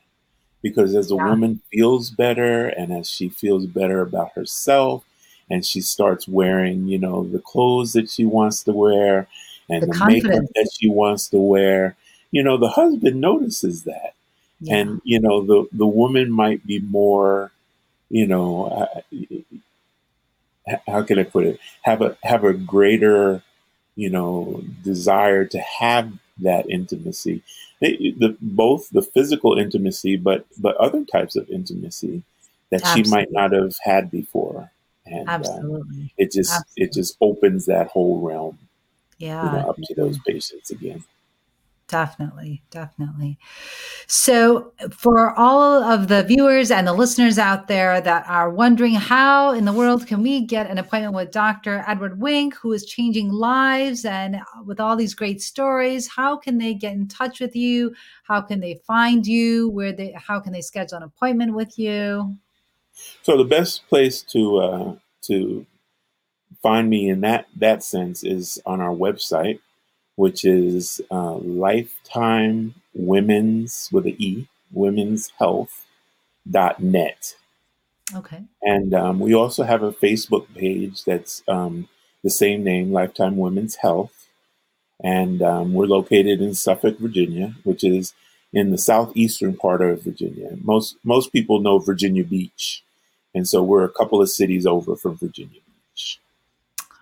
Because 0.62 0.94
as 0.94 1.10
a 1.10 1.16
yeah. 1.16 1.28
woman 1.28 1.60
feels 1.72 2.10
better 2.10 2.68
and 2.68 2.92
as 2.92 3.10
she 3.10 3.28
feels 3.28 3.66
better 3.66 4.00
about 4.00 4.30
herself 4.34 5.04
and 5.50 5.66
she 5.66 5.80
starts 5.80 6.28
wearing, 6.28 6.86
you 6.86 6.98
know, 6.98 7.24
the 7.24 7.40
clothes 7.40 7.92
that 7.92 8.08
she 8.08 8.24
wants 8.24 8.62
to 8.62 8.72
wear 8.72 9.26
and 9.68 9.82
the, 9.82 9.86
the 9.88 10.06
makeup 10.06 10.44
that 10.54 10.70
she 10.72 10.88
wants 10.88 11.28
to 11.30 11.38
wear, 11.38 11.96
you 12.30 12.42
know, 12.42 12.56
the 12.56 12.68
husband 12.68 13.20
notices 13.20 13.82
that 13.82 14.14
yeah. 14.62 14.76
and 14.76 15.00
you 15.04 15.20
know 15.20 15.44
the 15.44 15.68
the 15.72 15.86
woman 15.86 16.30
might 16.30 16.64
be 16.66 16.78
more 16.78 17.50
you 18.08 18.26
know 18.26 18.66
uh, 18.66 19.00
how 20.86 21.02
can 21.02 21.18
i 21.18 21.24
put 21.24 21.44
it 21.44 21.58
have 21.82 22.00
a 22.00 22.16
have 22.22 22.44
a 22.44 22.52
greater 22.52 23.42
you 23.96 24.08
know 24.08 24.62
desire 24.82 25.44
to 25.44 25.58
have 25.58 26.12
that 26.38 26.68
intimacy 26.70 27.42
the, 27.80 28.14
the 28.18 28.36
both 28.40 28.88
the 28.90 29.02
physical 29.02 29.58
intimacy 29.58 30.16
but 30.16 30.46
but 30.58 30.76
other 30.76 31.04
types 31.04 31.36
of 31.36 31.48
intimacy 31.50 32.22
that 32.70 32.82
Absolutely. 32.82 33.04
she 33.04 33.10
might 33.10 33.32
not 33.32 33.52
have 33.52 33.74
had 33.82 34.10
before 34.10 34.70
and 35.04 35.28
uh, 35.28 35.32
Absolutely. 35.32 36.04
Uh, 36.04 36.08
it 36.16 36.32
just 36.32 36.52
Absolutely. 36.52 36.84
it 36.84 36.92
just 36.92 37.16
opens 37.20 37.66
that 37.66 37.88
whole 37.88 38.20
realm 38.20 38.58
yeah 39.18 39.44
you 39.44 39.58
know, 39.58 39.70
up 39.70 39.76
to 39.76 39.94
those 39.94 40.18
patients 40.26 40.70
again 40.70 41.04
Definitely, 41.92 42.62
definitely. 42.70 43.38
So, 44.06 44.72
for 44.90 45.38
all 45.38 45.82
of 45.82 46.08
the 46.08 46.22
viewers 46.22 46.70
and 46.70 46.86
the 46.86 46.94
listeners 46.94 47.38
out 47.38 47.68
there 47.68 48.00
that 48.00 48.26
are 48.26 48.48
wondering 48.48 48.94
how 48.94 49.50
in 49.50 49.66
the 49.66 49.74
world 49.74 50.06
can 50.06 50.22
we 50.22 50.40
get 50.40 50.70
an 50.70 50.78
appointment 50.78 51.14
with 51.14 51.32
Dr. 51.32 51.84
Edward 51.86 52.18
Wing, 52.18 52.50
who 52.52 52.72
is 52.72 52.86
changing 52.86 53.28
lives 53.28 54.06
and 54.06 54.40
with 54.64 54.80
all 54.80 54.96
these 54.96 55.12
great 55.12 55.42
stories, 55.42 56.08
how 56.08 56.34
can 56.34 56.56
they 56.56 56.72
get 56.72 56.94
in 56.94 57.08
touch 57.08 57.40
with 57.40 57.54
you? 57.54 57.94
How 58.24 58.40
can 58.40 58.60
they 58.60 58.80
find 58.86 59.26
you? 59.26 59.68
Where 59.68 59.92
they 59.92 60.12
how 60.12 60.40
can 60.40 60.54
they 60.54 60.62
schedule 60.62 60.96
an 60.96 61.02
appointment 61.02 61.52
with 61.52 61.78
you? 61.78 62.38
So, 63.20 63.36
the 63.36 63.44
best 63.44 63.86
place 63.86 64.22
to 64.32 64.56
uh, 64.56 64.96
to 65.24 65.66
find 66.62 66.88
me 66.88 67.10
in 67.10 67.20
that 67.20 67.48
that 67.56 67.82
sense 67.84 68.24
is 68.24 68.62
on 68.64 68.80
our 68.80 68.94
website, 68.94 69.60
which 70.22 70.44
is 70.44 71.00
uh, 71.10 71.34
Lifetime 71.34 72.74
Women's 72.94 73.88
with 73.90 74.06
an 74.06 74.14
E, 74.18 74.46
Women's 74.70 75.32
Health 75.40 75.84
dot 76.48 76.80
net. 76.80 77.34
Okay. 78.14 78.42
And 78.62 78.94
um, 78.94 79.18
we 79.18 79.34
also 79.34 79.64
have 79.64 79.82
a 79.82 79.90
Facebook 79.90 80.46
page 80.54 81.02
that's 81.02 81.42
um, 81.48 81.88
the 82.22 82.30
same 82.30 82.62
name, 82.62 82.92
Lifetime 82.92 83.36
Women's 83.36 83.74
Health. 83.74 84.28
And 85.02 85.42
um, 85.42 85.74
we're 85.74 85.86
located 85.86 86.40
in 86.40 86.54
Suffolk, 86.54 87.00
Virginia, 87.00 87.54
which 87.64 87.82
is 87.82 88.14
in 88.52 88.70
the 88.70 88.78
southeastern 88.78 89.56
part 89.56 89.82
of 89.82 90.04
Virginia. 90.04 90.50
Most 90.62 90.98
most 91.02 91.32
people 91.32 91.58
know 91.58 91.80
Virginia 91.80 92.22
Beach, 92.22 92.84
and 93.34 93.48
so 93.48 93.60
we're 93.60 93.82
a 93.82 93.96
couple 93.98 94.22
of 94.22 94.30
cities 94.30 94.66
over 94.66 94.94
from 94.94 95.16
Virginia. 95.16 95.61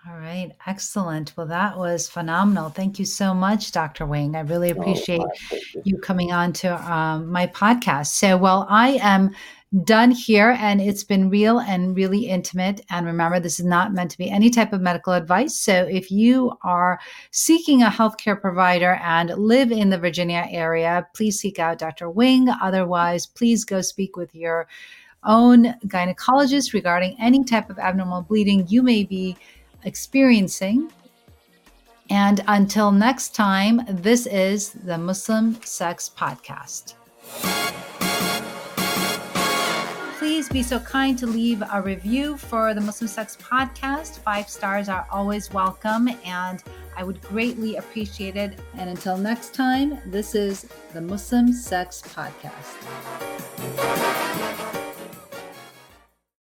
All 0.07 0.17
right, 0.17 0.51
excellent. 0.65 1.33
Well, 1.37 1.45
that 1.45 1.77
was 1.77 2.09
phenomenal. 2.09 2.69
Thank 2.69 2.97
you 2.97 3.05
so 3.05 3.35
much, 3.35 3.71
Dr. 3.71 4.07
Wing. 4.07 4.35
I 4.35 4.39
really 4.39 4.73
oh, 4.73 4.79
appreciate 4.79 5.21
oh, 5.21 5.57
you 5.83 5.99
coming 5.99 6.31
on 6.31 6.53
to 6.53 6.91
um, 6.91 7.31
my 7.31 7.45
podcast. 7.45 8.07
So, 8.07 8.35
well, 8.35 8.65
I 8.67 8.97
am 9.03 9.29
done 9.83 10.11
here 10.11 10.57
and 10.59 10.81
it's 10.81 11.03
been 11.03 11.29
real 11.29 11.59
and 11.59 11.95
really 11.95 12.27
intimate 12.27 12.81
and 12.89 13.05
remember 13.05 13.39
this 13.39 13.57
is 13.57 13.65
not 13.65 13.93
meant 13.93 14.11
to 14.11 14.17
be 14.17 14.29
any 14.29 14.49
type 14.49 14.73
of 14.73 14.81
medical 14.81 15.13
advice 15.13 15.55
so 15.55 15.87
if 15.89 16.11
you 16.11 16.51
are 16.63 16.99
seeking 17.31 17.81
a 17.81 17.89
healthcare 17.89 18.39
provider 18.39 18.99
and 19.01 19.29
live 19.29 19.71
in 19.71 19.89
the 19.89 19.97
virginia 19.97 20.45
area 20.49 21.07
please 21.15 21.39
seek 21.39 21.57
out 21.57 21.77
dr 21.79 22.09
wing 22.09 22.49
otherwise 22.61 23.25
please 23.25 23.63
go 23.63 23.79
speak 23.79 24.17
with 24.17 24.35
your 24.35 24.67
own 25.23 25.73
gynecologist 25.87 26.73
regarding 26.73 27.15
any 27.17 27.41
type 27.41 27.69
of 27.69 27.79
abnormal 27.79 28.23
bleeding 28.23 28.67
you 28.67 28.83
may 28.83 29.05
be 29.05 29.37
experiencing 29.83 30.91
and 32.09 32.43
until 32.47 32.91
next 32.91 33.35
time 33.35 33.81
this 33.87 34.25
is 34.27 34.71
the 34.71 34.97
muslim 34.97 35.55
sex 35.63 36.09
podcast 36.15 36.95
please 40.21 40.47
be 40.47 40.61
so 40.61 40.79
kind 40.79 41.17
to 41.17 41.25
leave 41.25 41.63
a 41.73 41.81
review 41.81 42.37
for 42.37 42.75
the 42.75 42.79
Muslim 42.79 43.07
Sex 43.07 43.35
Podcast. 43.41 44.19
Five 44.19 44.47
stars 44.47 44.87
are 44.87 45.07
always 45.11 45.51
welcome, 45.51 46.09
and 46.23 46.61
I 46.95 47.03
would 47.03 47.19
greatly 47.21 47.77
appreciate 47.77 48.35
it. 48.35 48.59
And 48.77 48.87
until 48.87 49.17
next 49.17 49.55
time, 49.55 49.99
this 50.05 50.35
is 50.35 50.67
the 50.93 51.01
Muslim 51.01 51.51
Sex 51.53 52.03
Podcast. 52.03 52.77